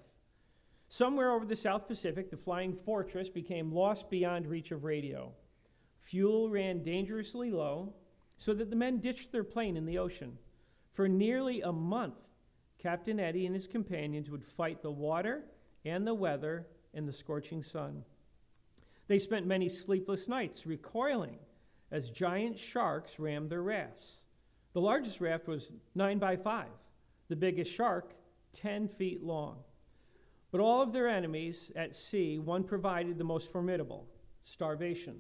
Somewhere 0.89 1.31
over 1.31 1.45
the 1.45 1.55
South 1.55 1.87
Pacific, 1.87 2.29
the 2.29 2.37
flying 2.37 2.73
fortress 2.73 3.29
became 3.29 3.73
lost 3.73 4.09
beyond 4.09 4.47
reach 4.47 4.71
of 4.71 4.83
radio. 4.83 5.33
Fuel 5.97 6.49
ran 6.49 6.83
dangerously 6.83 7.51
low, 7.51 7.93
so 8.37 8.53
that 8.53 8.69
the 8.69 8.75
men 8.75 8.99
ditched 8.99 9.31
their 9.31 9.43
plane 9.43 9.75
in 9.75 9.85
the 9.85 9.97
ocean. 9.97 10.37
For 10.93 11.07
nearly 11.07 11.61
a 11.61 11.71
month, 11.71 12.15
Captain 12.79 13.19
Eddie 13.19 13.45
and 13.45 13.55
his 13.55 13.67
companions 13.67 14.29
would 14.29 14.45
fight 14.45 14.81
the 14.81 14.91
water 14.91 15.43
and 15.83 16.05
the 16.05 16.13
weather 16.13 16.67
and 16.97 17.07
the 17.07 17.13
scorching 17.13 17.61
sun. 17.61 18.03
They 19.07 19.19
spent 19.19 19.45
many 19.45 19.69
sleepless 19.69 20.27
nights 20.27 20.65
recoiling 20.65 21.37
as 21.91 22.09
giant 22.09 22.59
sharks 22.59 23.19
rammed 23.19 23.49
their 23.49 23.61
rafts. 23.61 24.23
The 24.73 24.81
largest 24.81 25.21
raft 25.21 25.47
was 25.47 25.71
9 25.95 26.19
by 26.19 26.35
5, 26.35 26.65
the 27.29 27.35
biggest 27.35 27.71
shark 27.71 28.13
10 28.53 28.89
feet 28.89 29.23
long. 29.23 29.57
But 30.51 30.59
all 30.59 30.81
of 30.81 30.91
their 30.91 31.07
enemies 31.07 31.71
at 31.75 31.95
sea, 31.95 32.39
one 32.39 32.63
provided 32.63 33.17
the 33.17 33.23
most 33.23 33.51
formidable 33.51 34.07
starvation. 34.43 35.19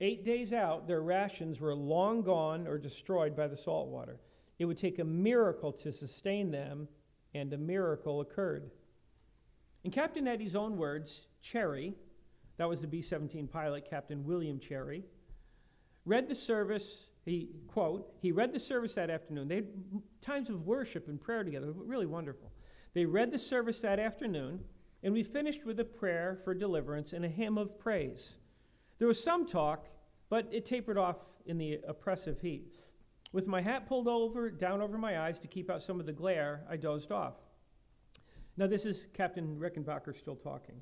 Eight 0.00 0.24
days 0.24 0.52
out, 0.52 0.86
their 0.86 1.02
rations 1.02 1.60
were 1.60 1.74
long 1.74 2.22
gone 2.22 2.66
or 2.68 2.78
destroyed 2.78 3.34
by 3.34 3.48
the 3.48 3.56
salt 3.56 3.88
water. 3.88 4.20
It 4.58 4.66
would 4.66 4.78
take 4.78 5.00
a 5.00 5.04
miracle 5.04 5.72
to 5.72 5.92
sustain 5.92 6.50
them, 6.52 6.88
and 7.34 7.52
a 7.52 7.58
miracle 7.58 8.20
occurred. 8.20 8.70
In 9.84 9.90
Captain 9.90 10.26
Eddie's 10.26 10.54
own 10.54 10.76
words, 10.76 11.26
Cherry, 11.40 11.94
that 12.56 12.68
was 12.68 12.80
the 12.80 12.86
B 12.86 13.00
17 13.00 13.46
pilot, 13.46 13.88
Captain 13.88 14.24
William 14.24 14.58
Cherry, 14.58 15.04
read 16.04 16.28
the 16.28 16.34
service. 16.34 17.04
He, 17.24 17.50
quote, 17.68 18.12
he 18.20 18.32
read 18.32 18.52
the 18.52 18.58
service 18.58 18.94
that 18.94 19.10
afternoon. 19.10 19.48
They 19.48 19.56
had 19.56 19.68
times 20.20 20.48
of 20.48 20.66
worship 20.66 21.08
and 21.08 21.20
prayer 21.20 21.44
together, 21.44 21.72
really 21.72 22.06
wonderful. 22.06 22.52
They 22.94 23.04
read 23.04 23.30
the 23.30 23.38
service 23.38 23.80
that 23.82 23.98
afternoon, 23.98 24.60
and 25.02 25.12
we 25.12 25.22
finished 25.22 25.64
with 25.64 25.78
a 25.78 25.84
prayer 25.84 26.38
for 26.42 26.54
deliverance 26.54 27.12
and 27.12 27.24
a 27.24 27.28
hymn 27.28 27.58
of 27.58 27.78
praise. 27.78 28.38
There 28.98 29.06
was 29.06 29.22
some 29.22 29.46
talk, 29.46 29.86
but 30.28 30.48
it 30.50 30.66
tapered 30.66 30.98
off 30.98 31.16
in 31.46 31.58
the 31.58 31.80
oppressive 31.86 32.40
heat. 32.40 32.74
With 33.32 33.46
my 33.46 33.60
hat 33.60 33.86
pulled 33.86 34.08
over, 34.08 34.50
down 34.50 34.80
over 34.80 34.96
my 34.98 35.20
eyes 35.20 35.38
to 35.40 35.46
keep 35.46 35.70
out 35.70 35.82
some 35.82 36.00
of 36.00 36.06
the 36.06 36.12
glare, 36.12 36.64
I 36.68 36.76
dozed 36.76 37.12
off. 37.12 37.34
Now, 38.58 38.66
this 38.66 38.84
is 38.84 39.06
Captain 39.14 39.56
Rickenbacker 39.56 40.18
still 40.18 40.34
talking. 40.34 40.80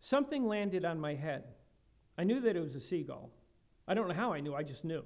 Something 0.00 0.48
landed 0.48 0.86
on 0.86 0.98
my 0.98 1.14
head. 1.14 1.44
I 2.16 2.24
knew 2.24 2.40
that 2.40 2.56
it 2.56 2.60
was 2.60 2.74
a 2.74 2.80
seagull. 2.80 3.30
I 3.86 3.92
don't 3.92 4.08
know 4.08 4.14
how 4.14 4.32
I 4.32 4.40
knew, 4.40 4.54
I 4.54 4.62
just 4.62 4.82
knew. 4.82 5.04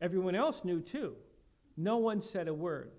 Everyone 0.00 0.34
else 0.34 0.64
knew 0.64 0.80
too. 0.80 1.14
No 1.76 1.98
one 1.98 2.20
said 2.20 2.48
a 2.48 2.54
word. 2.54 2.90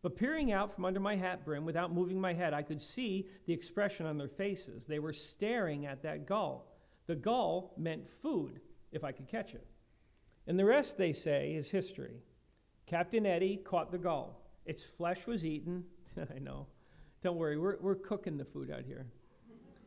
But 0.00 0.16
peering 0.16 0.50
out 0.50 0.74
from 0.74 0.86
under 0.86 0.98
my 0.98 1.14
hat 1.14 1.44
brim 1.44 1.66
without 1.66 1.92
moving 1.92 2.18
my 2.18 2.32
head, 2.32 2.54
I 2.54 2.62
could 2.62 2.80
see 2.80 3.28
the 3.44 3.52
expression 3.52 4.06
on 4.06 4.16
their 4.16 4.28
faces. 4.28 4.86
They 4.86 4.98
were 4.98 5.12
staring 5.12 5.84
at 5.84 6.02
that 6.04 6.24
gull. 6.24 6.72
The 7.06 7.16
gull 7.16 7.74
meant 7.76 8.08
food, 8.08 8.60
if 8.92 9.04
I 9.04 9.12
could 9.12 9.28
catch 9.28 9.52
it. 9.54 9.66
And 10.46 10.58
the 10.58 10.64
rest, 10.64 10.96
they 10.96 11.12
say, 11.12 11.52
is 11.52 11.70
history. 11.70 12.22
Captain 12.86 13.26
Eddie 13.26 13.60
caught 13.62 13.92
the 13.92 13.98
gull. 13.98 14.40
Its 14.64 14.84
flesh 14.84 15.26
was 15.26 15.44
eaten. 15.44 15.84
I 16.34 16.38
know. 16.38 16.68
Don't 17.26 17.38
worry, 17.38 17.58
we're, 17.58 17.76
we're 17.80 17.96
cooking 17.96 18.36
the 18.36 18.44
food 18.44 18.70
out 18.70 18.84
here. 18.86 19.04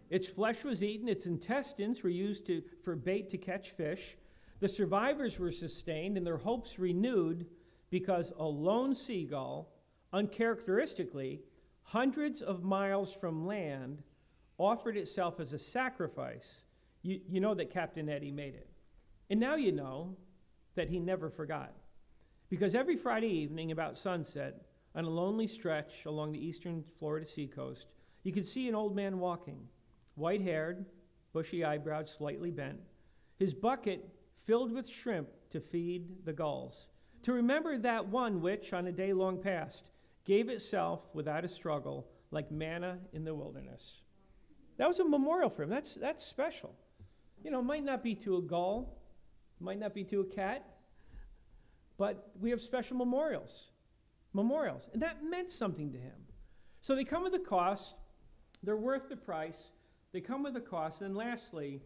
Its 0.09 0.27
flesh 0.27 0.65
was 0.65 0.83
eaten, 0.83 1.07
its 1.07 1.25
intestines 1.25 2.03
were 2.03 2.09
used 2.09 2.45
to, 2.47 2.61
for 2.83 2.97
bait 2.97 3.29
to 3.29 3.37
catch 3.37 3.69
fish. 3.69 4.17
The 4.59 4.67
survivors 4.67 5.39
were 5.39 5.53
sustained 5.53 6.17
and 6.17 6.27
their 6.27 6.35
hopes 6.35 6.77
renewed 6.77 7.45
because 7.91 8.33
a 8.37 8.43
lone 8.43 8.93
seagull, 8.93 9.69
uncharacteristically, 10.11 11.39
hundreds 11.83 12.41
of 12.41 12.61
miles 12.61 13.13
from 13.13 13.47
land, 13.47 14.03
offered 14.57 14.97
itself 14.97 15.39
as 15.39 15.53
a 15.53 15.59
sacrifice 15.59 16.65
you, 17.03 17.21
you 17.25 17.39
know 17.39 17.53
that 17.53 17.71
Captain 17.71 18.09
Eddie 18.09 18.31
made 18.31 18.55
it. 18.55 18.67
And 19.29 19.39
now 19.39 19.55
you 19.55 19.71
know 19.71 20.17
that 20.75 20.89
he 20.89 20.99
never 20.99 21.29
forgot. 21.29 21.71
Because 22.49 22.75
every 22.75 22.97
Friday 22.97 23.29
evening, 23.29 23.71
about 23.71 23.97
sunset, 23.97 24.65
on 24.99 25.05
a 25.05 25.09
lonely 25.09 25.47
stretch 25.47 26.05
along 26.05 26.33
the 26.33 26.45
eastern 26.45 26.83
Florida 26.97 27.25
seacoast, 27.25 27.87
you 28.23 28.33
could 28.33 28.45
see 28.45 28.67
an 28.67 28.75
old 28.75 28.93
man 28.93 29.17
walking, 29.17 29.65
white 30.15 30.41
haired, 30.41 30.85
bushy 31.31 31.63
eyebrows, 31.63 32.13
slightly 32.13 32.51
bent, 32.51 32.81
his 33.37 33.53
bucket 33.53 34.09
filled 34.45 34.73
with 34.73 34.89
shrimp 34.89 35.29
to 35.51 35.61
feed 35.61 36.25
the 36.25 36.33
gulls, 36.33 36.87
to 37.23 37.31
remember 37.31 37.77
that 37.77 38.07
one 38.07 38.41
which, 38.41 38.73
on 38.73 38.87
a 38.87 38.91
day 38.91 39.13
long 39.13 39.41
past, 39.41 39.87
gave 40.25 40.49
itself 40.49 41.07
without 41.13 41.45
a 41.45 41.47
struggle 41.47 42.05
like 42.31 42.51
manna 42.51 42.97
in 43.13 43.23
the 43.23 43.33
wilderness. 43.33 44.01
That 44.75 44.89
was 44.89 44.99
a 44.99 45.05
memorial 45.05 45.49
for 45.49 45.63
him. 45.63 45.69
That's, 45.69 45.95
that's 45.95 46.25
special. 46.25 46.75
You 47.41 47.51
know, 47.51 47.61
might 47.61 47.85
not 47.85 48.03
be 48.03 48.15
to 48.15 48.35
a 48.35 48.41
gull, 48.41 48.97
might 49.61 49.79
not 49.79 49.93
be 49.93 50.03
to 50.03 50.19
a 50.19 50.25
cat, 50.25 50.65
but 51.97 52.31
we 52.37 52.49
have 52.49 52.59
special 52.59 52.97
memorials. 52.97 53.69
Memorials. 54.33 54.87
And 54.93 55.01
that 55.01 55.23
meant 55.23 55.49
something 55.49 55.91
to 55.91 55.97
him. 55.97 56.25
So 56.81 56.95
they 56.95 57.03
come 57.03 57.23
with 57.23 57.33
a 57.33 57.39
cost, 57.39 57.95
they're 58.63 58.77
worth 58.77 59.09
the 59.09 59.17
price, 59.17 59.71
they 60.11 60.21
come 60.21 60.43
with 60.43 60.55
a 60.55 60.61
cost, 60.61 61.01
and 61.01 61.15
lastly, 61.15 61.81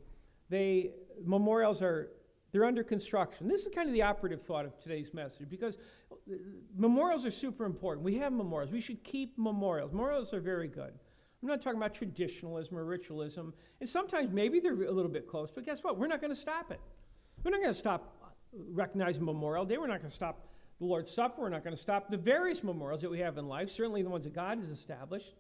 they 0.50 0.92
memorials 1.26 1.82
are 1.82 2.10
they're 2.52 2.66
under 2.66 2.84
construction. 2.84 3.48
This 3.48 3.66
is 3.66 3.74
kind 3.74 3.88
of 3.88 3.94
the 3.94 4.04
operative 4.04 4.42
thought 4.42 4.66
of 4.66 4.80
today's 4.80 5.12
message 5.14 5.50
because 5.50 5.78
uh, 6.12 6.36
memorials 6.78 7.26
are 7.26 7.32
super 7.32 7.66
important. 7.66 8.06
We 8.06 8.16
have 8.20 8.32
memorials. 8.32 8.72
We 8.72 8.82
should 8.82 9.04
keep 9.04 9.36
memorials. 9.38 9.92
Memorials 9.92 10.34
are 10.34 10.40
very 10.40 10.68
good. 10.68 10.94
I'm 11.42 11.50
not 11.50 11.62
talking 11.62 11.78
about 11.78 11.96
traditionalism 11.96 12.78
or 12.78 12.86
ritualism. 12.86 13.54
And 13.80 13.90
sometimes 13.90 14.32
maybe 14.32 14.60
they're 14.60 14.84
a 14.84 14.92
little 14.92 15.12
bit 15.12 15.28
close, 15.28 15.52
but 15.52 15.66
guess 15.66 15.84
what? 15.84 15.98
We're 15.98 16.08
not 16.08 16.22
going 16.22 16.32
to 16.32 16.40
stop 16.40 16.72
it. 16.72 16.80
We're 17.44 17.52
not 17.52 17.60
going 17.60 17.74
to 17.74 17.78
stop 17.78 18.36
recognizing 18.54 19.26
Memorial 19.26 19.66
Day. 19.66 19.78
We're 19.78 19.88
not 19.88 20.00
going 20.00 20.12
to 20.12 20.16
stop 20.16 20.48
the 20.80 20.86
Lord's 20.86 21.12
Supper. 21.12 21.42
We're 21.42 21.50
not 21.50 21.64
going 21.64 21.76
to 21.76 21.82
stop 21.82 22.10
the 22.10 22.18
various 22.18 22.64
memorials 22.64 23.02
that 23.02 23.12
we 23.12 23.20
have 23.20 23.38
in 23.38 23.48
life, 23.48 23.70
certainly 23.70 24.02
the 24.02 24.10
ones 24.10 24.24
that 24.26 24.34
God 24.34 24.60
has 24.60 24.70
established. 24.70 25.34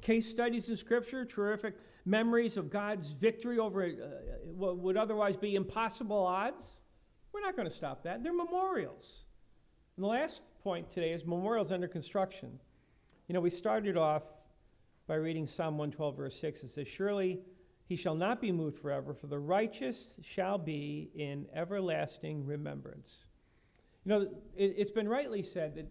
Case 0.00 0.28
studies 0.28 0.68
in 0.68 0.76
Scripture, 0.76 1.24
terrific 1.24 1.74
memories 2.04 2.56
of 2.56 2.70
God's 2.70 3.10
victory 3.10 3.58
over 3.58 3.84
uh, 3.84 3.90
what 4.54 4.78
would 4.78 4.96
otherwise 4.96 5.36
be 5.36 5.54
impossible 5.54 6.24
odds. 6.24 6.78
We're 7.32 7.42
not 7.42 7.56
going 7.56 7.68
to 7.68 7.74
stop 7.74 8.02
that. 8.04 8.22
They're 8.22 8.32
memorials. 8.32 9.24
And 9.96 10.04
the 10.04 10.08
last 10.08 10.42
point 10.62 10.90
today 10.90 11.12
is 11.12 11.24
memorials 11.24 11.70
under 11.70 11.86
construction. 11.86 12.58
You 13.28 13.34
know, 13.34 13.40
we 13.40 13.50
started 13.50 13.96
off 13.96 14.24
by 15.06 15.14
reading 15.16 15.46
Psalm 15.46 15.76
112, 15.76 16.16
verse 16.16 16.40
6. 16.40 16.62
It 16.62 16.70
says, 16.70 16.88
Surely 16.88 17.40
he 17.86 17.96
shall 17.96 18.14
not 18.14 18.40
be 18.40 18.52
moved 18.52 18.78
forever, 18.78 19.12
for 19.12 19.26
the 19.26 19.38
righteous 19.38 20.16
shall 20.22 20.58
be 20.58 21.10
in 21.14 21.46
everlasting 21.54 22.46
remembrance. 22.46 23.24
You 24.04 24.08
know, 24.08 24.28
it, 24.56 24.78
has 24.78 24.90
been 24.90 25.08
rightly 25.08 25.42
said 25.42 25.74
that 25.76 25.88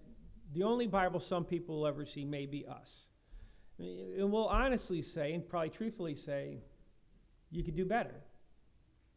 the 0.54 0.64
only 0.64 0.88
Bible 0.88 1.20
some 1.20 1.46
people 1.46 1.80
will 1.80 1.88
ever 1.88 2.06
see 2.06 2.26
may 2.26 2.46
be 2.46 2.66
us. 2.66 3.06
And 3.78 4.32
we'll 4.32 4.48
honestly 4.48 5.02
say, 5.02 5.34
and 5.34 5.48
probably 5.48 5.70
truthfully 5.70 6.16
say, 6.16 6.58
you 7.52 7.64
could 7.64 7.76
do 7.76 7.86
better. 7.86 8.16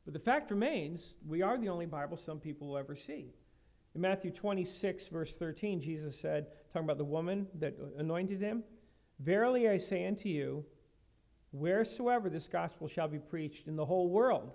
But 0.04 0.14
the 0.14 0.20
fact 0.20 0.50
remains, 0.50 1.14
we 1.26 1.42
are 1.42 1.58
the 1.58 1.68
only 1.68 1.86
Bible 1.86 2.16
some 2.16 2.38
people 2.38 2.68
will 2.68 2.78
ever 2.78 2.96
see. 2.96 3.34
In 3.94 4.00
Matthew 4.00 4.30
26, 4.30 5.06
verse 5.08 5.32
13, 5.32 5.80
Jesus 5.80 6.18
said, 6.18 6.46
talking 6.72 6.84
about 6.84 6.98
the 6.98 7.04
woman 7.04 7.46
that 7.58 7.76
anointed 7.98 8.40
him, 8.40 8.62
Verily 9.22 9.68
I 9.68 9.76
say 9.76 10.06
unto 10.06 10.28
you, 10.28 10.64
wheresoever 11.52 12.28
this 12.28 12.48
gospel 12.48 12.88
shall 12.88 13.08
be 13.08 13.18
preached 13.18 13.68
in 13.68 13.76
the 13.76 13.84
whole 13.84 14.08
world, 14.08 14.52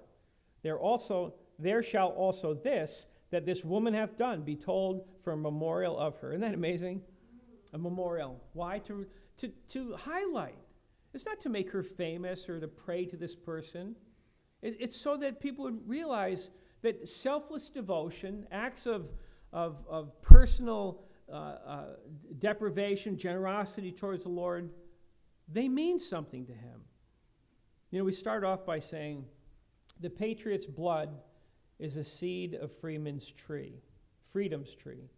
there 0.61 0.77
also 0.77 1.35
there 1.59 1.81
shall 1.81 2.09
also 2.09 2.53
this 2.53 3.07
that 3.29 3.45
this 3.45 3.63
woman 3.63 3.93
hath 3.93 4.17
done 4.17 4.41
be 4.41 4.55
told 4.55 5.05
for 5.23 5.33
a 5.33 5.37
memorial 5.37 5.97
of 5.97 6.17
her. 6.19 6.31
Isn't 6.31 6.41
that 6.41 6.53
amazing? 6.53 7.01
A 7.73 7.77
memorial. 7.77 8.41
Why? 8.53 8.79
To, 8.79 9.05
to, 9.37 9.49
to 9.69 9.95
highlight. 9.95 10.57
It's 11.13 11.25
not 11.25 11.41
to 11.41 11.49
make 11.49 11.71
her 11.71 11.83
famous 11.83 12.47
or 12.47 12.59
to 12.59 12.67
pray 12.67 13.05
to 13.05 13.17
this 13.17 13.35
person. 13.35 13.95
It, 14.61 14.77
it's 14.79 14.95
so 14.95 15.17
that 15.17 15.39
people 15.39 15.65
would 15.65 15.87
realize 15.87 16.51
that 16.81 17.07
selfless 17.07 17.69
devotion, 17.69 18.47
acts 18.51 18.85
of, 18.85 19.11
of, 19.51 19.83
of 19.89 20.21
personal 20.21 21.03
uh, 21.31 21.35
uh, 21.35 21.83
deprivation, 22.39 23.17
generosity 23.17 23.91
towards 23.91 24.23
the 24.23 24.29
Lord, 24.29 24.69
they 25.51 25.67
mean 25.67 25.99
something 25.99 26.45
to 26.45 26.53
him. 26.53 26.81
You 27.91 27.99
know, 27.99 28.05
we 28.05 28.11
start 28.11 28.43
off 28.43 28.65
by 28.65 28.79
saying 28.79 29.25
the 29.99 30.09
patriot's 30.09 30.65
blood 30.65 31.09
is 31.79 31.95
a 31.95 32.03
seed 32.03 32.55
of 32.55 32.71
Freeman's 32.71 33.31
tree, 33.31 33.81
freedom's 34.31 34.73
tree. 34.73 35.09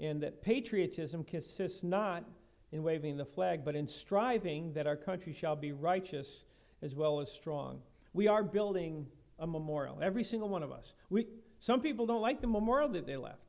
And 0.00 0.22
that 0.22 0.42
patriotism 0.42 1.24
consists 1.24 1.82
not 1.82 2.24
in 2.72 2.82
waving 2.82 3.16
the 3.16 3.24
flag, 3.24 3.64
but 3.64 3.76
in 3.76 3.86
striving 3.86 4.72
that 4.74 4.86
our 4.86 4.96
country 4.96 5.32
shall 5.32 5.56
be 5.56 5.72
righteous 5.72 6.44
as 6.82 6.94
well 6.94 7.20
as 7.20 7.30
strong. 7.30 7.80
We 8.12 8.28
are 8.28 8.42
building 8.42 9.06
a 9.38 9.46
memorial, 9.46 9.98
every 10.02 10.24
single 10.24 10.48
one 10.48 10.62
of 10.62 10.72
us. 10.72 10.94
We, 11.10 11.26
some 11.60 11.80
people 11.80 12.06
don't 12.06 12.22
like 12.22 12.40
the 12.40 12.46
memorial 12.46 12.88
that 12.90 13.06
they 13.06 13.16
left. 13.16 13.40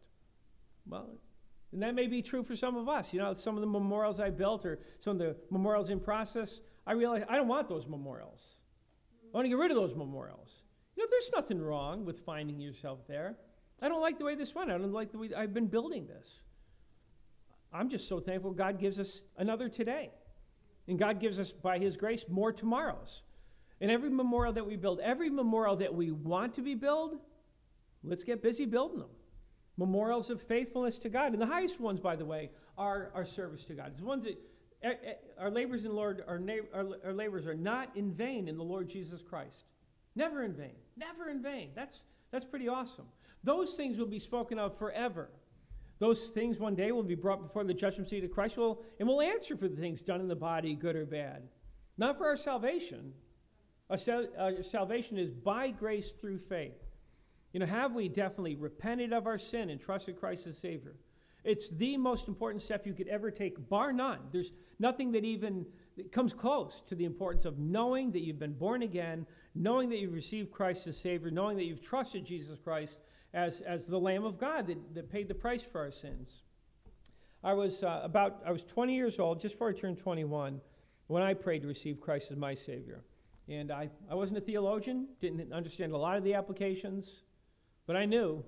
Well, 0.85 1.09
and 1.71 1.81
that 1.81 1.95
may 1.95 2.07
be 2.07 2.21
true 2.21 2.43
for 2.43 2.55
some 2.55 2.77
of 2.77 2.87
us. 2.87 3.11
You 3.11 3.19
know, 3.19 3.33
some 3.33 3.55
of 3.55 3.61
the 3.61 3.67
memorials 3.67 4.19
I 4.19 4.29
built 4.29 4.65
or 4.65 4.79
some 5.01 5.19
of 5.19 5.19
the 5.19 5.35
memorials 5.49 5.89
in 5.89 5.99
process, 5.99 6.61
I 6.85 6.93
realize 6.93 7.23
I 7.27 7.35
don't 7.35 7.47
want 7.47 7.67
those 7.67 7.85
memorials. 7.87 8.59
I 9.33 9.37
want 9.37 9.45
to 9.45 9.49
get 9.49 9.57
rid 9.57 9.71
of 9.71 9.77
those 9.77 9.93
memorials. 9.95 10.63
You 10.97 11.03
know, 11.03 11.09
there's 11.11 11.31
nothing 11.35 11.61
wrong 11.61 12.05
with 12.05 12.21
finding 12.21 12.59
yourself 12.59 13.05
there. 13.07 13.35
I 13.81 13.87
don't 13.87 14.01
like 14.01 14.17
the 14.17 14.25
way 14.25 14.33
this 14.33 14.55
went. 14.55 14.71
I 14.71 14.79
don't 14.79 14.91
like 14.91 15.11
the 15.11 15.19
way 15.19 15.29
I've 15.37 15.53
been 15.53 15.67
building 15.67 16.07
this. 16.07 16.39
I'm 17.71 17.87
just 17.87 18.07
so 18.07 18.19
thankful 18.19 18.51
God 18.51 18.79
gives 18.79 18.99
us 18.99 19.23
another 19.37 19.69
today. 19.69 20.09
And 20.87 20.97
God 20.97 21.19
gives 21.19 21.37
us, 21.37 21.51
by 21.51 21.77
His 21.77 21.97
grace, 21.97 22.25
more 22.27 22.51
tomorrows. 22.51 23.21
And 23.79 23.91
every 23.91 24.09
memorial 24.09 24.53
that 24.53 24.65
we 24.65 24.75
build, 24.75 24.99
every 25.01 25.29
memorial 25.29 25.75
that 25.75 25.93
we 25.93 26.09
want 26.09 26.55
to 26.55 26.61
be 26.61 26.73
built, 26.73 27.21
let's 28.03 28.23
get 28.23 28.41
busy 28.41 28.65
building 28.65 28.99
them. 28.99 29.09
Memorials 29.77 30.31
of 30.31 30.41
faithfulness 30.41 30.97
to 30.99 31.09
God. 31.09 31.33
And 31.33 31.41
the 31.41 31.45
highest 31.45 31.79
ones, 31.79 31.99
by 31.99 32.15
the 32.15 32.25
way, 32.25 32.49
are 32.75 33.11
our 33.13 33.25
service 33.25 33.63
to 33.65 33.75
God. 33.75 33.91
It's 33.93 34.01
ones 34.01 34.23
that 34.23 34.39
eh, 34.81 34.93
eh, 35.05 35.13
our 35.39 35.51
labors 35.51 35.85
in 35.85 35.93
Lord, 35.93 36.23
our, 36.27 36.41
our, 36.73 36.87
our 37.05 37.13
labors 37.13 37.45
are 37.45 37.53
not 37.53 37.95
in 37.95 38.11
vain 38.11 38.47
in 38.47 38.57
the 38.57 38.63
Lord 38.63 38.89
Jesus 38.89 39.21
Christ. 39.21 39.65
Never 40.17 40.43
in 40.43 40.53
vain. 40.53 40.75
Never 40.97 41.29
in 41.29 41.43
vain. 41.43 41.69
That's, 41.75 42.01
that's 42.31 42.43
pretty 42.43 42.67
awesome. 42.67 43.05
Those 43.43 43.75
things 43.75 43.99
will 43.99 44.07
be 44.07 44.17
spoken 44.17 44.57
of 44.57 44.75
forever. 44.77 45.29
Those 45.99 46.29
things 46.29 46.59
one 46.59 46.73
day 46.73 46.91
will 46.91 47.03
be 47.03 47.13
brought 47.13 47.43
before 47.43 47.63
the 47.63 47.73
judgment 47.73 48.09
seat 48.09 48.23
of 48.23 48.31
Christ, 48.31 48.57
will, 48.57 48.81
and 48.99 49.07
will 49.07 49.21
answer 49.21 49.55
for 49.55 49.67
the 49.67 49.75
things 49.75 50.01
done 50.01 50.19
in 50.19 50.27
the 50.27 50.35
body, 50.35 50.73
good 50.73 50.95
or 50.95 51.05
bad. 51.05 51.43
Not 51.99 52.17
for 52.17 52.25
our 52.25 52.35
salvation. 52.35 53.13
Our, 53.91 53.97
sal- 53.97 54.27
our 54.39 54.49
uh, 54.49 54.63
salvation 54.63 55.19
is 55.19 55.29
by 55.31 55.69
grace 55.69 56.11
through 56.11 56.39
faith. 56.39 56.83
You 57.53 57.59
know, 57.59 57.67
have 57.67 57.93
we 57.93 58.09
definitely 58.09 58.55
repented 58.55 59.13
of 59.13 59.27
our 59.27 59.37
sin 59.37 59.69
and 59.69 59.79
trusted 59.79 60.19
Christ 60.19 60.47
as 60.47 60.57
Savior? 60.57 60.95
It's 61.43 61.69
the 61.69 61.95
most 61.95 62.27
important 62.27 62.63
step 62.63 62.87
you 62.87 62.93
could 62.93 63.07
ever 63.07 63.29
take, 63.29 63.69
bar 63.69 63.93
none. 63.93 64.19
There's 64.31 64.51
nothing 64.79 65.11
that 65.13 65.23
even 65.23 65.65
comes 66.11 66.33
close 66.33 66.81
to 66.87 66.95
the 66.95 67.05
importance 67.05 67.45
of 67.45 67.57
knowing 67.57 68.11
that 68.11 68.19
you've 68.19 68.39
been 68.39 68.53
born 68.53 68.83
again, 68.83 69.25
knowing 69.57 69.89
that 69.89 69.97
you've 69.97 70.13
received 70.13 70.51
Christ 70.51 70.87
as 70.87 70.97
Savior, 70.97 71.31
knowing 71.31 71.57
that 71.57 71.65
you've 71.65 71.81
trusted 71.81 72.25
Jesus 72.25 72.59
Christ 72.59 72.97
as, 73.33 73.61
as 73.61 73.85
the 73.85 73.99
Lamb 73.99 74.25
of 74.25 74.39
God 74.39 74.67
that, 74.67 74.95
that 74.95 75.11
paid 75.11 75.27
the 75.27 75.35
price 75.35 75.63
for 75.63 75.81
our 75.81 75.91
sins. 75.91 76.41
I 77.43 77.53
was 77.53 77.83
uh, 77.83 78.01
about, 78.03 78.41
I 78.45 78.51
was 78.51 78.63
20 78.63 78.95
years 78.95 79.19
old, 79.19 79.39
just 79.41 79.55
before 79.55 79.69
I 79.69 79.73
turned 79.73 79.99
21, 79.99 80.59
when 81.07 81.23
I 81.23 81.33
prayed 81.33 81.61
to 81.61 81.67
receive 81.67 82.01
Christ 82.01 82.31
as 82.31 82.37
my 82.37 82.53
Savior. 82.53 83.03
And 83.47 83.71
I, 83.71 83.89
I 84.09 84.15
wasn't 84.15 84.39
a 84.39 84.41
theologian, 84.41 85.07
didn't 85.21 85.53
understand 85.53 85.93
a 85.93 85.97
lot 85.97 86.17
of 86.17 86.23
the 86.23 86.33
applications, 86.33 87.23
but 87.85 87.95
I 87.95 88.05
knew 88.05 88.43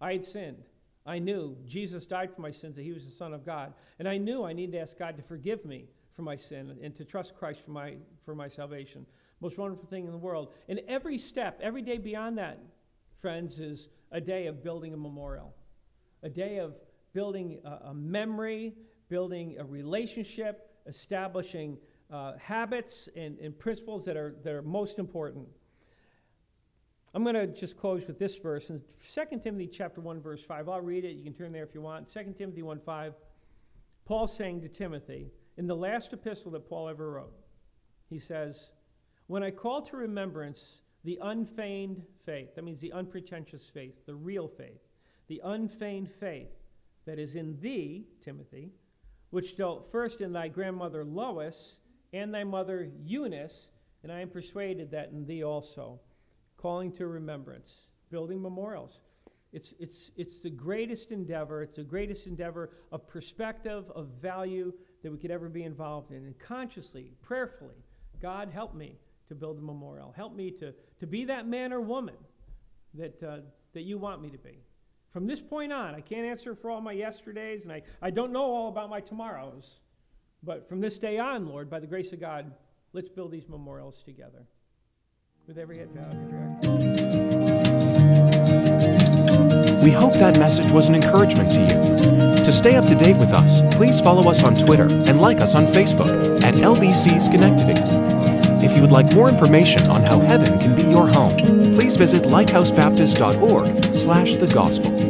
I 0.00 0.12
had 0.12 0.24
sinned. 0.24 0.64
I 1.04 1.18
knew 1.18 1.56
Jesus 1.66 2.06
died 2.06 2.34
for 2.34 2.40
my 2.40 2.50
sins, 2.50 2.76
that 2.76 2.82
he 2.82 2.92
was 2.92 3.04
the 3.04 3.10
Son 3.10 3.34
of 3.34 3.44
God. 3.44 3.72
And 3.98 4.08
I 4.08 4.18
knew 4.18 4.44
I 4.44 4.52
needed 4.52 4.72
to 4.72 4.80
ask 4.80 4.98
God 4.98 5.16
to 5.16 5.22
forgive 5.22 5.64
me 5.64 5.86
for 6.12 6.22
my 6.22 6.36
sin 6.36 6.76
and 6.82 6.94
to 6.96 7.04
trust 7.04 7.34
Christ 7.34 7.60
for 7.64 7.70
my, 7.70 7.94
for 8.24 8.34
my 8.34 8.48
salvation. 8.48 9.06
Most 9.40 9.58
wonderful 9.58 9.86
thing 9.86 10.04
in 10.04 10.12
the 10.12 10.18
world. 10.18 10.52
And 10.68 10.80
every 10.88 11.18
step, 11.18 11.60
every 11.62 11.82
day 11.82 11.98
beyond 11.98 12.38
that, 12.38 12.58
friends, 13.18 13.58
is 13.60 13.88
a 14.10 14.20
day 14.20 14.46
of 14.46 14.62
building 14.62 14.94
a 14.94 14.96
memorial, 14.96 15.54
a 16.22 16.28
day 16.28 16.58
of 16.58 16.80
building 17.12 17.58
a, 17.64 17.88
a 17.88 17.94
memory, 17.94 18.74
building 19.08 19.56
a 19.58 19.64
relationship, 19.64 20.70
establishing 20.86 21.78
uh, 22.10 22.32
habits 22.38 23.08
and, 23.16 23.38
and 23.38 23.58
principles 23.58 24.04
that 24.06 24.16
are, 24.16 24.34
that 24.42 24.52
are 24.52 24.62
most 24.62 24.98
important. 24.98 25.46
I'm 27.14 27.22
going 27.22 27.34
to 27.34 27.46
just 27.46 27.76
close 27.76 28.06
with 28.06 28.18
this 28.18 28.36
verse 28.36 28.70
in 28.70 28.82
2 29.14 29.38
Timothy 29.42 29.66
chapter 29.66 30.00
1 30.00 30.20
verse 30.20 30.42
5. 30.42 30.68
I'll 30.68 30.80
read 30.80 31.04
it. 31.04 31.16
You 31.16 31.24
can 31.24 31.32
turn 31.32 31.52
there 31.52 31.64
if 31.64 31.74
you 31.74 31.80
want. 31.80 32.12
2 32.12 32.34
Timothy 32.36 32.62
1 32.62 32.80
5. 32.80 33.14
Paul's 34.04 34.34
saying 34.34 34.62
to 34.62 34.68
Timothy 34.68 35.30
in 35.56 35.66
the 35.66 35.76
last 35.76 36.12
epistle 36.12 36.52
that 36.52 36.68
Paul 36.68 36.88
ever 36.88 37.10
wrote. 37.10 37.34
He 38.08 38.18
says, 38.18 38.70
"When 39.28 39.42
I 39.42 39.52
call 39.52 39.82
to 39.82 39.96
remembrance 39.96 40.82
the 41.04 41.18
unfeigned 41.22 42.04
faith, 42.26 42.56
that 42.56 42.64
means 42.64 42.80
the 42.80 42.92
unpretentious 42.92 43.70
faith, 43.70 44.04
the 44.04 44.16
real 44.16 44.48
faith, 44.48 44.82
the 45.28 45.40
unfeigned 45.44 46.10
faith 46.10 46.50
that 47.04 47.18
is 47.18 47.36
in 47.36 47.60
thee, 47.60 48.08
Timothy, 48.20 48.72
which 49.30 49.56
dwelt 49.56 49.90
first 49.90 50.20
in 50.20 50.32
thy 50.32 50.48
grandmother 50.48 51.04
Lois 51.04 51.78
and 52.12 52.34
thy 52.34 52.42
mother 52.42 52.90
Eunice, 53.04 53.68
and 54.02 54.10
I 54.10 54.20
am 54.20 54.30
persuaded 54.30 54.90
that 54.90 55.10
in 55.10 55.24
thee 55.24 55.44
also." 55.44 56.00
calling 56.58 56.92
to 56.92 57.06
remembrance, 57.06 57.88
building 58.10 58.42
memorials. 58.42 59.00
It's, 59.52 59.72
it's, 59.78 60.10
it's 60.16 60.40
the 60.40 60.50
greatest 60.50 61.10
endeavor. 61.10 61.62
It's 61.62 61.76
the 61.76 61.84
greatest 61.84 62.26
endeavor 62.26 62.70
of 62.92 63.06
perspective, 63.06 63.90
of 63.94 64.08
value 64.20 64.74
that 65.02 65.10
we 65.10 65.16
could 65.16 65.30
ever 65.30 65.48
be 65.48 65.62
involved 65.62 66.10
in. 66.10 66.18
And 66.18 66.38
consciously, 66.38 67.12
prayerfully, 67.22 67.76
God, 68.20 68.50
help 68.50 68.74
me 68.74 68.98
to 69.28 69.34
build 69.34 69.58
a 69.58 69.62
memorial. 69.62 70.12
Help 70.16 70.34
me 70.34 70.50
to, 70.52 70.74
to 71.00 71.06
be 71.06 71.24
that 71.26 71.46
man 71.46 71.72
or 71.72 71.80
woman 71.80 72.16
that, 72.94 73.22
uh, 73.22 73.38
that 73.74 73.82
you 73.82 73.98
want 73.98 74.22
me 74.22 74.30
to 74.30 74.38
be. 74.38 74.58
From 75.12 75.26
this 75.26 75.40
point 75.40 75.72
on, 75.72 75.94
I 75.94 76.00
can't 76.00 76.26
answer 76.26 76.54
for 76.54 76.70
all 76.70 76.80
my 76.80 76.92
yesterdays, 76.92 77.62
and 77.62 77.72
I, 77.72 77.82
I 78.02 78.10
don't 78.10 78.32
know 78.32 78.42
all 78.42 78.68
about 78.68 78.90
my 78.90 79.00
tomorrows. 79.00 79.80
But 80.42 80.68
from 80.68 80.80
this 80.80 80.98
day 80.98 81.18
on, 81.18 81.48
Lord, 81.48 81.70
by 81.70 81.80
the 81.80 81.86
grace 81.86 82.12
of 82.12 82.20
God, 82.20 82.52
let's 82.92 83.08
build 83.08 83.32
these 83.32 83.48
memorials 83.48 84.02
together 84.04 84.46
with 85.46 85.58
every 85.58 85.78
head 85.78 85.94
bowed 85.94 86.12
every 86.12 86.38
We 89.82 89.90
hope 89.90 90.12
that 90.14 90.38
message 90.38 90.70
was 90.70 90.88
an 90.88 90.94
encouragement 90.94 91.52
to 91.52 91.60
you. 91.60 92.44
To 92.44 92.52
stay 92.52 92.76
up 92.76 92.86
to 92.86 92.94
date 92.94 93.16
with 93.16 93.32
us, 93.32 93.62
please 93.74 94.00
follow 94.00 94.30
us 94.30 94.42
on 94.42 94.54
Twitter 94.54 94.86
and 94.86 95.20
like 95.20 95.40
us 95.40 95.54
on 95.54 95.66
Facebook 95.66 96.44
at 96.44 96.54
LBC 96.54 97.20
Schenectady. 97.20 98.17
If 98.68 98.76
you 98.76 98.82
would 98.82 98.92
like 98.92 99.14
more 99.14 99.30
information 99.30 99.86
on 99.86 100.02
how 100.02 100.20
heaven 100.20 100.58
can 100.58 100.76
be 100.76 100.82
your 100.82 101.08
home, 101.08 101.34
please 101.72 101.96
visit 101.96 102.24
lighthousebaptist.org 102.24 103.96
slash 103.96 104.36
the 104.36 104.46
gospel. 104.46 105.07